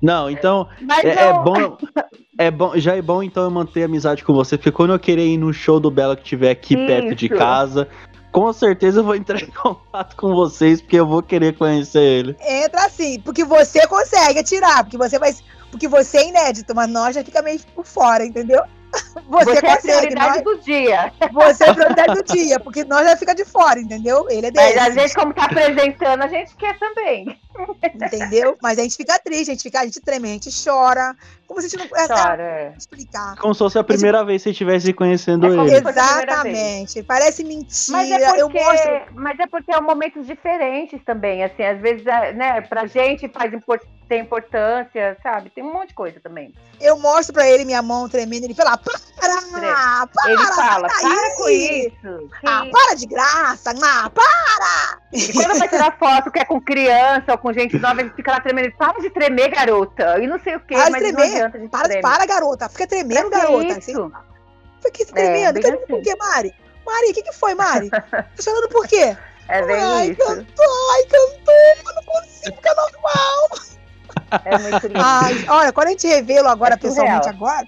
[0.00, 0.68] Não, então.
[1.02, 1.76] É, é, bom.
[2.38, 5.26] É bom, já é bom então eu manter amizade com você, porque quando eu querer
[5.26, 6.86] ir no show do Bela que tiver aqui Isso.
[6.86, 7.88] perto de casa,
[8.30, 12.36] com certeza eu vou entrar em contato com vocês, porque eu vou querer conhecer ele.
[12.40, 15.34] Entra assim, porque você consegue tirar, porque você vai.
[15.68, 18.62] Porque você é inédito, mas nós já fica meio por fora, entendeu?
[19.28, 20.44] Você, você consegue, é a prioridade nós...
[20.44, 21.12] do dia.
[21.30, 24.26] Você é a prioridade do dia, porque nós já fica de fora, entendeu?
[24.30, 24.74] Ele é dele.
[24.74, 27.38] Mas a gente, como tá apresentando, a gente quer também.
[27.94, 28.56] Entendeu?
[28.62, 31.16] Mas a gente fica triste, a gente fica, a gente treme, a gente chora.
[31.46, 32.74] Como se a gente não pudesse é.
[32.76, 33.36] explicar.
[33.36, 34.26] Como se fosse a primeira gente...
[34.26, 35.76] vez que você estivesse conhecendo é ele.
[35.76, 37.02] Exatamente.
[37.02, 37.96] Parece mentira.
[37.96, 39.00] Mas é, porque, eu mostro...
[39.14, 41.42] mas é porque é momentos diferentes também.
[41.42, 43.82] Assim, às vezes, é, né, pra gente faz import...
[44.06, 45.48] tem importância, sabe?
[45.48, 46.52] Tem um monte de coisa também.
[46.78, 51.48] Eu mostro pra ele minha mão tremendo, ele fala, para, para, Ele fala, para com
[51.48, 52.30] isso.
[52.44, 54.98] Ah, para de graça, ah, para!
[55.12, 58.32] E quando vai tirar foto que é com criança ou com gente nova, ele fica
[58.32, 58.72] lá tremendo.
[58.72, 60.18] Para de tremer, garota.
[60.18, 61.28] E não sei o quê, para mas de tremer.
[61.28, 61.58] não adianta.
[61.58, 62.68] De para, para, garota.
[62.68, 63.78] Fica tremendo, garota.
[63.78, 63.94] Assim.
[64.82, 65.58] Fica tremendo.
[65.58, 65.92] É, tremendo assim.
[65.92, 66.54] por quê, Mari?
[66.86, 67.90] Mari, o que, que foi, Mari?
[67.90, 69.16] tá chorando por quê?
[69.48, 70.18] É bem ai, isso.
[70.18, 71.54] Cantou, ai, cantou.
[71.54, 73.48] Eu não consigo ficar normal.
[74.44, 75.00] É muito lindo.
[75.02, 77.66] Ai, olha, quando a gente revela agora, é pessoalmente agora,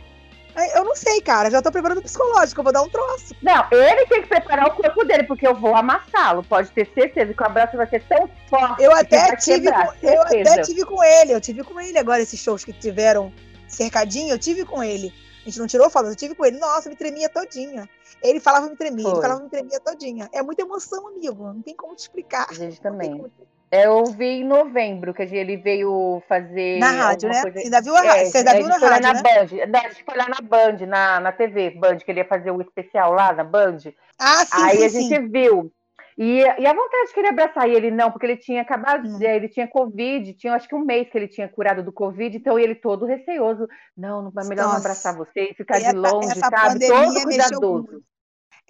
[0.75, 1.51] eu não sei, cara.
[1.51, 3.35] Já tô preparando o psicológico, eu vou dar um troço.
[3.43, 6.43] Não, ele tem que preparar o corpo dele, porque eu vou amassá-lo.
[6.43, 8.83] Pode ter certeza que o abraço vai ser tão forte.
[8.83, 11.33] Eu até, tive, quebrar, com, eu até tive com ele.
[11.33, 13.33] Eu tive com ele agora, esses shows que tiveram
[13.69, 15.13] cercadinho, eu tive com ele.
[15.43, 16.59] A gente não tirou foto, eu tive com ele.
[16.59, 17.89] Nossa, me tremia todinha.
[18.23, 20.29] Ele falava me tremia, ele falava me tremia todinha.
[20.33, 21.45] É muita emoção, amigo.
[21.45, 22.47] Não tem como te explicar.
[22.51, 23.25] A gente também.
[23.73, 26.81] Eu vi em novembro, que ele veio fazer.
[26.81, 27.41] Na rádio, né?
[27.41, 27.59] Coisa...
[27.59, 28.23] Você ainda viu a rádio?
[28.23, 29.03] É, Você ainda viu na rádio?
[29.03, 29.23] Na né?
[29.23, 29.67] Band.
[29.69, 32.51] Não, a gente foi lá na Band, na, na TV Band, que ele ia fazer
[32.51, 33.79] o especial lá na Band.
[34.19, 34.63] Ah, sim.
[34.63, 35.29] Aí sim, a gente sim.
[35.29, 35.73] viu.
[36.19, 39.23] E, e a vontade de ele abraçar e ele não, porque ele tinha acabado, hum.
[39.23, 42.59] ele tinha Covid, tinha acho que um mês que ele tinha curado do Covid, então
[42.59, 43.67] ele todo receoso.
[43.97, 44.69] Não, não é melhor Nossa.
[44.69, 46.87] não abraçar você, ficar de longe, sabe?
[46.87, 48.03] Todo cuidadoso.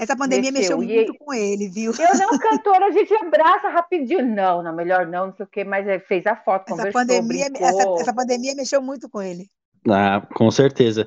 [0.01, 1.93] Essa pandemia mexeu, mexeu muito com ele, viu?
[1.93, 4.25] Eu não, cantora, a gente abraça rapidinho.
[4.25, 7.47] Não, não, melhor não, não sei o quê, mas fez a foto, essa conversou, pandemia,
[7.55, 9.47] essa, essa, pandemia mexeu muito com ele.
[9.89, 11.07] Ah, com certeza.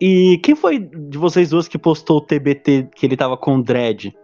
[0.00, 4.16] E quem foi de vocês duas que postou o TBT que ele tava com dread?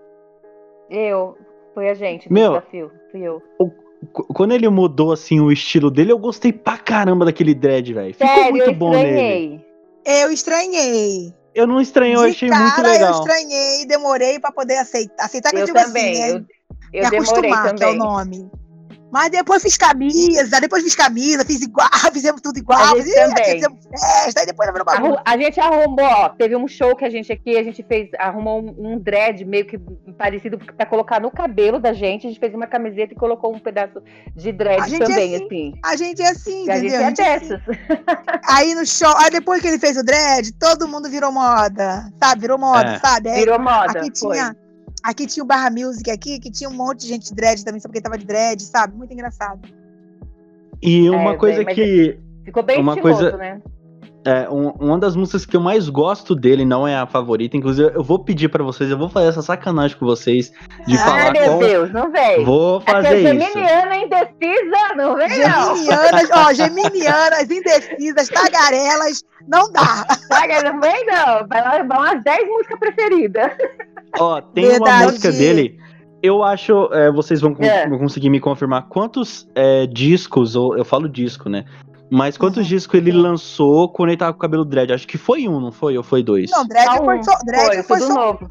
[0.88, 1.36] Eu.
[1.74, 2.90] Foi a gente, Meu, desafio.
[3.10, 3.42] Fui eu.
[3.58, 3.70] O,
[4.32, 8.14] quando ele mudou, assim, o estilo dele, eu gostei pra caramba daquele dread, velho.
[8.14, 9.62] Ficou muito bom nele.
[10.06, 11.34] Eu estranhei.
[11.56, 13.14] Eu não estranhei, eu achei cara, muito legal.
[13.14, 15.24] Eu estranhei, demorei para poder aceitar.
[15.24, 16.44] Aceitar que eu, eu digo assim, também, assim, né?
[16.92, 17.76] Eu, eu demorei acostumar, também.
[17.76, 18.50] que é o nome.
[19.16, 22.78] Mas depois fiz camisa, depois fiz camisa, fiz igual, fizemos tudo igual.
[22.78, 23.54] A gente também.
[23.54, 25.22] Fizemos festa, aí depois virou bagunça.
[25.24, 28.60] A, gente arrumou, ó, teve um show que a gente aqui, a gente fez, arrumou
[28.60, 29.78] um, um dread meio que
[30.18, 32.26] parecido pra colocar no cabelo da gente.
[32.26, 34.02] A gente fez uma camiseta e colocou um pedaço
[34.34, 35.80] de dread é também, é assim, assim.
[35.82, 37.00] A gente é assim, entendeu?
[37.00, 37.50] A gente é a gente dessas.
[37.50, 38.36] É assim.
[38.48, 42.42] Aí no show, aí depois que ele fez o dread, todo mundo virou moda, sabe?
[42.42, 42.98] Virou moda, É.
[42.98, 43.30] sabe?
[43.30, 43.98] Aí Virou moda.
[43.98, 44.36] Aqui foi.
[44.36, 44.54] tinha,
[45.02, 47.80] aqui tinha o Barra Music aqui, que tinha um monte de gente de dread também,
[47.80, 48.96] só porque tava de dread, sabe?
[48.96, 49.60] Muito engraçado.
[50.82, 52.18] E uma É, coisa bem, que.
[52.44, 53.60] Ficou bem Uma estiloso, coisa- né?
[54.26, 57.92] É, um- uma das músicas que eu mais gosto dele, não é a favorita, inclusive
[57.94, 60.50] eu vou pedir pra vocês, eu vou fazer essa sacanagem com vocês
[60.86, 61.58] de Ai, falar Ai, meu qual.
[61.60, 62.44] Deus, não vem.
[62.44, 63.28] Vou Aqui fazer é isso.
[63.28, 65.76] geminiana indecisa, não vem não.
[65.76, 70.04] Geminianas, ó, geminianas, indecisas, tagarelas, não dá.
[70.28, 71.46] Saga, não vem não.
[71.46, 73.52] Vai lá, vão as 10 músicas preferidas.
[74.18, 74.90] Ó, tem Verdade.
[74.90, 75.78] uma música dele.
[76.22, 77.88] Eu acho, é, vocês vão, É.
[77.90, 81.64] conseguir me confirmar quantos é, discos, ou eu falo disco, né?
[82.10, 82.68] Mas quantos Uhum.
[82.68, 84.92] discos ele lançou quando ele tava com o cabelo dread?
[84.92, 85.96] Acho que foi um, não foi?
[85.96, 86.50] Ou foi dois?
[86.50, 87.22] Não, dread foi um.
[87.22, 87.32] só.
[87.44, 88.14] Dread Foi, foi tudo só.
[88.14, 88.50] novo.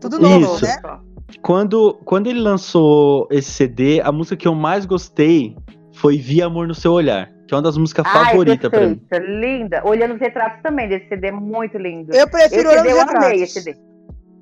[0.00, 0.64] Tudo novo, Isso.
[0.64, 0.76] né?
[1.40, 5.56] Quando, quando ele lançou esse CD, a música que eu mais gostei
[5.94, 9.00] foi Vi Amor no Seu Olhar, que é uma das músicas Ai, favoritas pra mim.
[9.40, 9.80] linda.
[9.84, 12.14] Olhando os retratos também desse CD, muito lindo.
[12.14, 13.40] Eu prefiro esse olhando CD os eu amei retratos.
[13.42, 13.78] esse CD.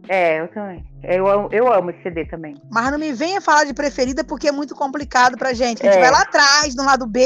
[0.08, 0.84] É, eu também.
[1.04, 2.54] Eu, amo- eu amo esse CD também.
[2.70, 5.80] Mas não me venha falar de preferida porque é muito complicado pra gente.
[5.82, 6.00] A gente É.
[6.00, 7.20] vai lá atrás, no lado B,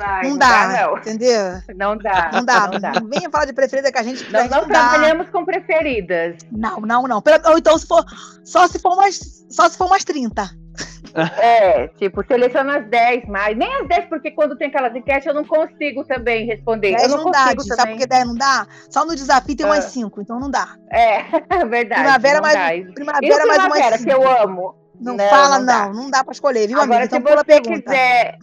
[0.00, 0.96] Vai, não dá, não.
[0.98, 1.62] entendeu?
[1.76, 2.30] Não dá.
[2.32, 2.92] Não dá, Não dá.
[3.00, 4.88] não venha falar de preferida que a gente, a Não, não não dá.
[4.88, 6.36] trabalhamos com preferidas.
[6.50, 7.22] Não, não, não.
[7.50, 8.02] Ou então se for,
[8.42, 10.48] só se for umas, só se for umas 30.
[11.12, 13.56] É, tipo, seleciona as 10 mais.
[13.58, 16.92] Nem as 10, porque quando tem aquelas enquetes eu não consigo também responder.
[16.92, 17.66] 10 eu não, não dá, também.
[17.66, 18.66] sabe por que 10 não dá?
[18.88, 20.22] Só no desafio tem umas 5, ah.
[20.22, 20.76] então não dá.
[20.88, 21.22] É,
[21.66, 22.02] verdade.
[22.02, 22.54] Primavera mais,
[22.86, 22.92] dá.
[22.92, 24.76] primavera mais primavera, que eu amo.
[25.00, 27.16] Não, não fala, não, não, não dá pra escolher, viu, Agora, amiga?
[27.16, 28.38] Então, se você quiser.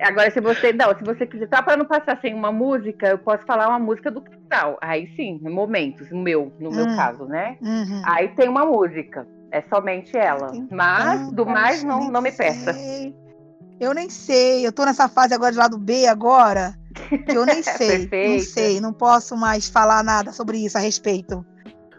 [0.00, 0.72] Agora, se você.
[0.72, 1.48] Não, se você quiser.
[1.48, 4.78] Tá pra não passar sem uma música, eu posso falar uma música do casal.
[4.80, 6.96] Aí sim, momentos, no meu, no meu hum.
[6.96, 7.56] caso, né?
[7.60, 8.02] Uhum.
[8.04, 9.26] Aí tem uma música.
[9.52, 10.52] É somente ela.
[10.70, 12.74] Mas, do mais, não, não me peça.
[13.80, 14.66] Eu nem sei.
[14.66, 16.74] Eu tô nessa fase agora de lado B agora.
[17.26, 18.08] Que eu nem sei.
[18.28, 18.80] não sei.
[18.80, 21.44] Não posso mais falar nada sobre isso a respeito.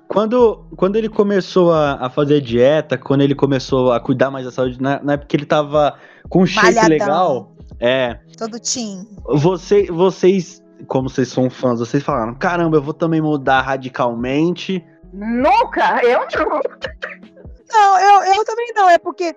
[0.07, 4.51] Quando, quando ele começou a, a, fazer dieta, quando ele começou a cuidar mais da
[4.51, 5.97] saúde, na, na época ele tava
[6.27, 6.89] com um shape Malhadão.
[6.89, 7.55] legal.
[7.79, 8.19] É.
[8.37, 9.07] Todo team.
[9.25, 14.83] Você, vocês, como vocês são fãs, vocês falaram: caramba, eu vou também mudar radicalmente.
[15.13, 16.01] Nunca!
[16.03, 16.61] Eu não.
[17.73, 18.89] Não, eu, eu também não.
[18.89, 19.35] É porque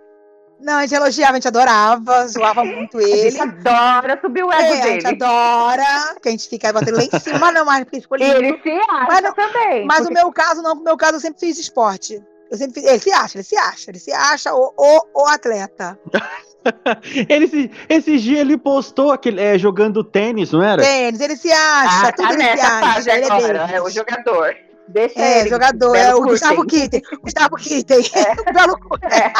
[0.60, 3.28] não, a gente elogiava, a gente adorava, zoava muito ele.
[3.28, 4.82] A gente adora subir o ego é, dele.
[4.82, 7.98] A gente adora, que a gente fica batendo lá em cima, mas não mais porque
[7.98, 8.24] escolhi.
[8.24, 9.86] Ele se acha mas não, também.
[9.86, 10.14] Mas porque...
[10.14, 12.22] no meu caso, não, no meu caso eu sempre fiz esporte.
[12.50, 15.26] Eu sempre fiz, ele se acha, ele se acha, ele se acha o, o, o
[15.26, 15.98] atleta.
[17.28, 20.82] ele se, esses dias ele postou aquele, é, jogando tênis, não era?
[20.82, 23.16] Tênis, ele se acha, ah, tudo tá ele se acha.
[23.16, 24.54] Ele agora, é, é o jogador.
[24.88, 27.02] Deixa é, ele, jogador, é o Gustavo Kitten.
[27.22, 28.02] Gustavo Kitten.
[28.14, 28.34] É.
[28.52, 28.76] Belo
[29.10, 29.32] é.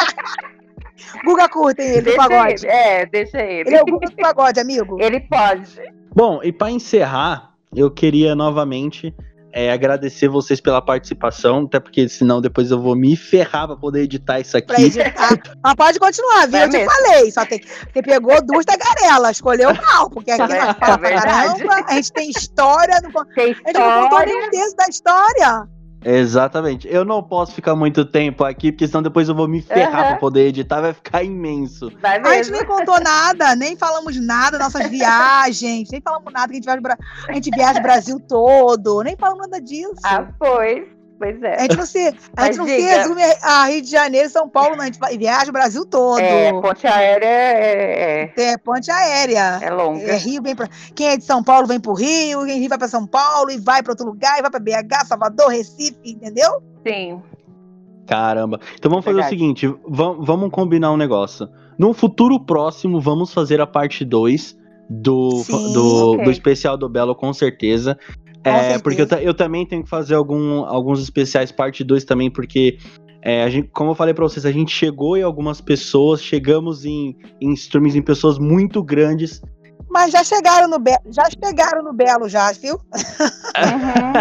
[1.23, 2.65] Guga curtem ele deixa do pagode.
[2.65, 2.73] Ele.
[2.73, 3.69] É, deixa ele.
[3.69, 4.97] Ele é o Guga do pagode, amigo.
[4.99, 5.81] Ele pode.
[6.13, 9.13] Bom, e para encerrar, eu queria novamente
[9.57, 14.01] é, agradecer vocês pela participação, até porque senão depois eu vou me ferrar pra poder
[14.01, 14.83] editar isso aqui.
[14.83, 15.29] Editar.
[15.63, 16.59] Mas pode continuar, viu?
[16.59, 17.31] É eu te falei.
[17.31, 21.93] Só tem, você pegou duas tagarelas, escolheu mal, porque aqui é, fala é caramba, a
[21.93, 22.99] gente tem história.
[23.01, 23.63] Não, tem história.
[23.65, 25.74] A gente não contou nem um terço da história.
[26.05, 26.87] Exatamente.
[26.87, 30.07] Eu não posso ficar muito tempo aqui, porque senão depois eu vou me ferrar uhum.
[30.09, 31.91] pra poder editar, vai ficar imenso.
[31.99, 32.27] Vai mesmo.
[32.27, 36.53] A gente nem contou nada, nem falamos nada das nossas viagens, nem falamos nada que
[36.53, 36.97] a gente viaja,
[37.27, 39.95] a gente viaja o Brasil todo, nem falamos nada disso.
[40.03, 40.94] Ah, pois.
[41.17, 41.55] Pois é.
[41.55, 44.75] A gente não se, a gente não se resume a Rio de Janeiro, São Paulo,
[44.75, 44.83] não.
[44.83, 46.19] A gente viaja o Brasil todo.
[46.19, 48.33] É, ponte aérea é.
[48.35, 49.59] É, é ponte aérea.
[49.61, 50.03] É longa.
[50.03, 50.67] É Rio vem pra.
[50.93, 53.81] Quem é de São Paulo vem pro Rio, quem vai pra São Paulo e vai
[53.81, 56.61] pra outro lugar, e vai pra BH, Salvador, Recife, entendeu?
[56.85, 57.21] Sim.
[58.05, 58.59] Caramba.
[58.75, 59.35] Então vamos fazer Verdade.
[59.35, 61.47] o seguinte: vamos combinar um negócio.
[61.77, 64.55] No futuro próximo, vamos fazer a parte 2
[64.89, 66.25] do, Sim, do, okay.
[66.25, 67.97] do especial do Belo, com certeza.
[68.49, 72.77] É, porque eu, eu, também tenho que fazer algum, alguns especiais parte 2 também, porque
[73.21, 76.85] é, a gente, como eu falei pra vocês, a gente chegou em algumas pessoas, chegamos
[76.85, 79.41] em, em streams em pessoas muito grandes.
[79.89, 82.75] Mas já chegaram no Belo, já chegaram no Belo, já, viu?
[82.75, 84.13] Uhum.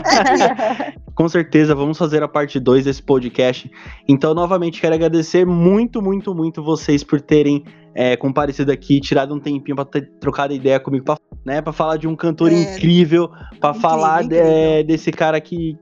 [1.15, 3.71] Com certeza, vamos fazer a parte 2 desse podcast.
[4.09, 9.39] Então, novamente, quero agradecer muito, muito, muito vocês por terem é, comparecido aqui, tirado um
[9.39, 13.31] tempinho para ter trocado ideia comigo, pra, né, para falar de um cantor é, incrível,
[13.61, 14.45] para falar incrível.
[14.45, 15.79] De, desse cara que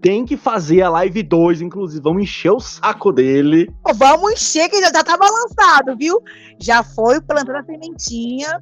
[0.00, 2.02] tem que fazer a live 2, inclusive.
[2.02, 3.72] Vamos encher o saco dele.
[3.94, 6.20] Vamos encher, que já, já tá balançado, viu?
[6.58, 8.60] Já foi plantando a sementinha.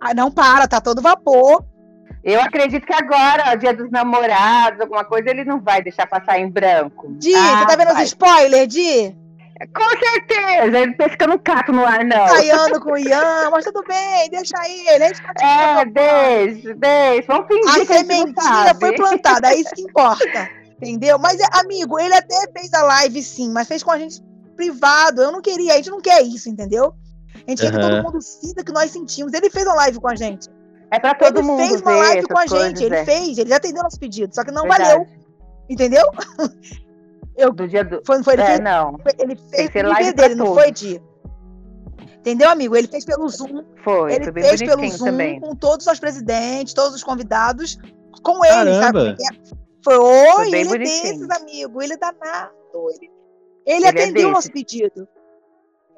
[0.00, 1.64] Ah, não para, tá todo vapor.
[2.26, 6.50] Eu acredito que agora, dia dos namorados, alguma coisa, ele não vai deixar passar em
[6.50, 7.06] branco.
[7.12, 8.02] Di, ah, você tá vendo vai.
[8.02, 9.16] os spoilers, Di?
[9.72, 12.26] Com certeza, ele pensa que eu não cato no ar, não.
[12.26, 15.04] Saindo com o Ian, mas tudo bem, deixa ele.
[15.04, 17.32] A gente é, deixa, deixa.
[17.32, 20.50] Vamos fingir a que a sementinha foi plantada, é isso que importa.
[20.82, 21.20] Entendeu?
[21.20, 24.20] Mas, amigo, ele até fez a live sim, mas fez com a gente
[24.56, 25.22] privado.
[25.22, 26.92] Eu não queria, a gente não quer isso, entendeu?
[27.46, 27.70] A gente uhum.
[27.70, 29.32] quer que todo mundo sinta que nós sentimos.
[29.32, 30.48] Ele fez uma live com a gente.
[30.90, 31.60] É pra todo ele mundo.
[31.60, 33.04] Ele fez uma live com a gente, ele é.
[33.04, 34.84] fez, ele já atendeu nosso pedido, só que não Verdade.
[34.84, 35.06] valeu.
[35.68, 36.04] Entendeu?
[37.36, 38.00] Eu, do dia do...
[38.06, 38.98] Foi, foi, ele é, fez, não.
[39.18, 41.02] Ele fez pelo IP dele, não foi de.
[42.20, 42.74] Entendeu, amigo?
[42.74, 43.62] Ele fez pelo Zoom.
[43.84, 45.40] Foi, ele foi bem fez pelo Zoom também.
[45.40, 47.78] com todos os presidentes, todos os convidados,
[48.22, 48.80] com ele, Caramba.
[48.80, 49.16] sabe?
[49.22, 49.56] É?
[49.84, 51.82] Foi, foi ele é desses, amigo.
[51.82, 52.50] Ele é danado.
[52.74, 53.10] Ele,
[53.66, 55.06] ele, ele é atendeu o é nosso pedido.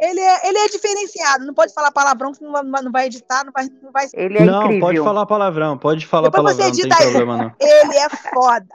[0.01, 3.53] Ele é, ele é diferenciado, não pode falar palavrão, que não, não vai editar, não
[3.53, 3.67] vai.
[3.83, 4.07] Não, vai...
[4.15, 4.81] Ele é não incrível.
[4.81, 7.53] pode falar palavrão, pode falar Depois palavrão, não tem problema não.
[7.59, 8.75] Ele é foda.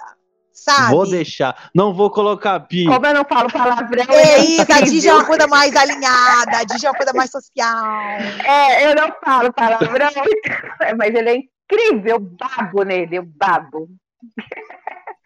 [0.52, 0.92] Sabe?
[0.92, 1.70] Vou deixar.
[1.74, 2.86] Não vou colocar pi.
[2.86, 4.06] Como eu não falo palavrão.
[4.10, 7.32] É isso, a Digi é uma coisa mais alinhada, a Digi é uma coisa mais
[7.32, 8.06] social.
[8.46, 10.12] É, eu não falo palavrão,
[10.98, 13.88] mas ele é incrível, eu babo nele, eu babo.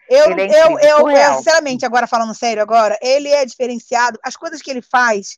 [0.10, 4.18] Eu, é eu, eu, eu, sinceramente, agora falando sério agora, ele é diferenciado.
[4.24, 5.38] As coisas que ele faz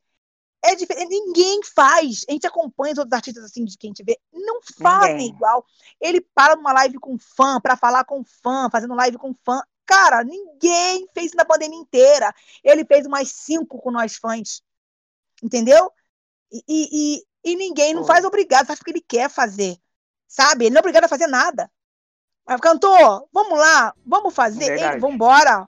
[0.72, 1.09] é diferente.
[1.09, 2.26] Ninguém faz.
[2.28, 5.30] A gente acompanha os outros artistas assim de quem a gente vê, não fazem Ninguém.
[5.30, 5.65] igual.
[5.99, 9.61] Ele para numa live com fã para falar com fã, fazendo live com fã.
[9.86, 12.34] Cara, ninguém fez na pandemia inteira.
[12.63, 14.61] Ele fez umas cinco com nós fãs.
[15.41, 15.91] Entendeu?
[16.51, 19.78] E, e, e ninguém não faz obrigado, faz porque ele quer fazer.
[20.28, 20.65] Sabe?
[20.65, 21.72] Ele não é obrigado a fazer nada.
[22.45, 25.67] Mas, cantor, vamos lá, vamos fazer, ele, vamos embora.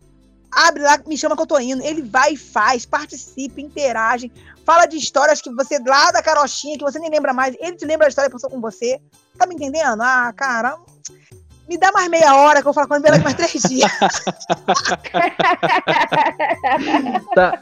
[0.52, 1.84] Abre lá, me chama que eu tô indo.
[1.84, 4.32] Ele vai e faz, participa, interage,
[4.66, 7.86] fala de histórias que você, lá da carochinha, que você nem lembra mais, ele te
[7.86, 9.00] lembra a história que passou com você.
[9.38, 10.02] Tá me entendendo?
[10.02, 10.78] Ah, cara,
[11.68, 13.92] me dá mais meia hora que eu falo com ele mais três dias.
[17.34, 17.62] tá.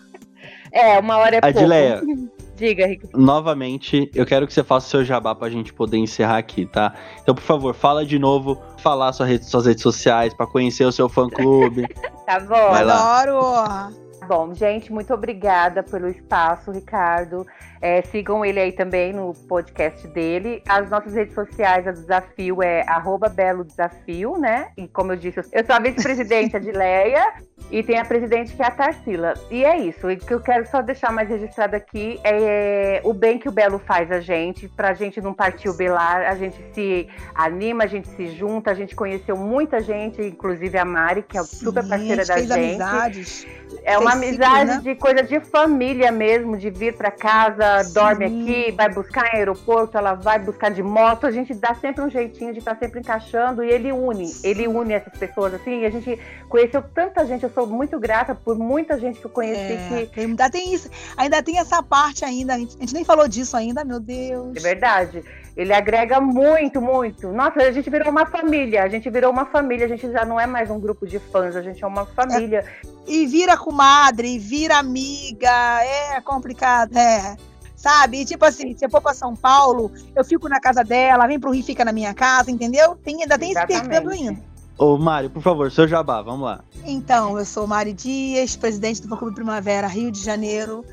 [0.71, 2.39] É, uma hora é Adileia, pouco.
[2.55, 3.07] Diga, Rico.
[3.17, 6.93] Novamente, eu quero que você faça o seu jabá pra gente poder encerrar aqui, tá?
[7.21, 10.91] Então, por favor, fala de novo, falar sua rede, suas redes sociais para conhecer o
[10.91, 11.87] seu fã clube.
[12.27, 12.69] tá bom.
[12.69, 13.21] Vai lá.
[13.21, 14.08] Adoro!
[14.27, 17.45] Bom, gente, muito obrigada pelo espaço, Ricardo.
[17.81, 20.61] É, sigam ele aí também no podcast dele.
[20.67, 24.71] As nossas redes sociais, a desafio é arroba Belo Desafio, né?
[24.77, 27.33] E como eu disse, eu sou a vice-presidente de Leia
[27.71, 29.33] e tem a presidente que é a Tarsila.
[29.49, 30.07] E é isso.
[30.07, 33.79] O que eu quero só deixar mais registrado aqui é o bem que o Belo
[33.79, 38.07] faz a gente, pra gente não partir o belar, a gente se anima, a gente
[38.09, 42.25] se junta, a gente conheceu muita gente, inclusive a Mari, que é Sim, super parceira
[42.25, 42.51] da gente.
[42.51, 43.47] Amizades.
[43.83, 44.81] É uma amizade né?
[44.83, 47.93] de coisa de família mesmo, de vir para casa, Sim.
[47.93, 52.03] dorme aqui, vai buscar em aeroporto, ela vai buscar de moto, a gente dá sempre
[52.03, 54.47] um jeitinho de estar tá sempre encaixando e ele une, Sim.
[54.47, 58.33] ele une essas pessoas assim, e a gente conheceu tanta gente, eu sou muito grata
[58.35, 62.25] por muita gente que eu conheci é, que ainda tem isso, ainda tem essa parte
[62.25, 64.55] ainda, a gente, a gente nem falou disso ainda, meu Deus.
[64.55, 65.23] É verdade.
[65.55, 67.29] Ele agrega muito, muito.
[67.31, 68.83] Nossa, a gente virou uma família.
[68.83, 69.85] A gente virou uma família.
[69.85, 72.63] A gente já não é mais um grupo de fãs, a gente é uma família.
[72.83, 72.87] É.
[73.07, 75.83] E vira comadre, vira amiga.
[75.83, 77.35] É complicado, é.
[77.75, 78.21] Sabe?
[78.21, 81.39] E, tipo assim, se eu for pra São Paulo, eu fico na casa dela, vem
[81.39, 82.95] pro Rio fica na minha casa, entendeu?
[82.95, 83.79] Tem, ainda tem Exatamente.
[83.79, 84.49] esse intercâmbio ainda.
[84.77, 86.63] Ô, Mário, por favor, seu jabá, vamos lá.
[86.85, 90.85] Então, eu sou Mari Dias, presidente do Clube Primavera Rio de Janeiro.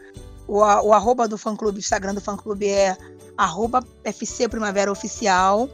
[0.48, 2.96] O, o arroba do fã clube, Instagram do fã clube é
[3.36, 5.68] arroba FC Primavera Oficial.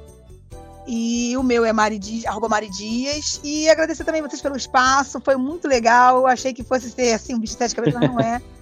[0.87, 3.41] E o meu é Mari Dias, arroba Mari Dias.
[3.45, 6.19] E agradecer também vocês pelo espaço, foi muito legal.
[6.19, 8.43] Eu achei que fosse ser assim, um bicho de sete cabeças, mas não é.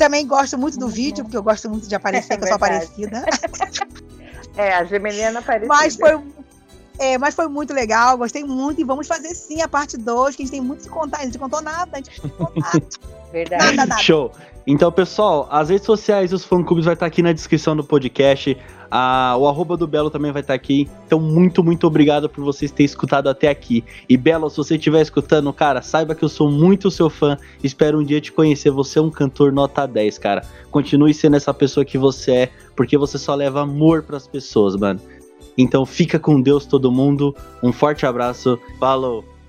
[0.00, 2.56] também gosto muito do vídeo, porque eu gosto muito de aparecer, é que eu sou
[2.56, 3.24] aparecida.
[4.56, 5.72] É, a Geminiana aparecida.
[5.72, 6.20] Mas foi,
[6.98, 8.80] é, mas foi muito legal, gostei muito.
[8.80, 11.18] E vamos fazer sim a parte 2, que a gente tem muito que contar.
[11.18, 12.82] A gente não contou nada, a gente não contou nada.
[13.32, 13.64] Verdade.
[13.64, 14.02] Nada, nada.
[14.02, 14.32] Show.
[14.66, 18.56] Então, pessoal, as redes sociais dos fã-clubes vai estar aqui na descrição do podcast.
[18.90, 20.88] Ah, o arroba do Belo também vai estar aqui.
[21.06, 23.84] Então, muito, muito obrigado por vocês terem escutado até aqui.
[24.08, 27.38] E Belo, se você estiver escutando, cara, saiba que eu sou muito seu fã.
[27.62, 28.70] Espero um dia te conhecer.
[28.70, 30.42] Você é um cantor nota 10, cara.
[30.70, 34.76] Continue sendo essa pessoa que você é, porque você só leva amor para as pessoas,
[34.76, 35.00] mano.
[35.56, 37.34] Então, fica com Deus todo mundo.
[37.62, 38.58] Um forte abraço.
[38.78, 39.39] Falou!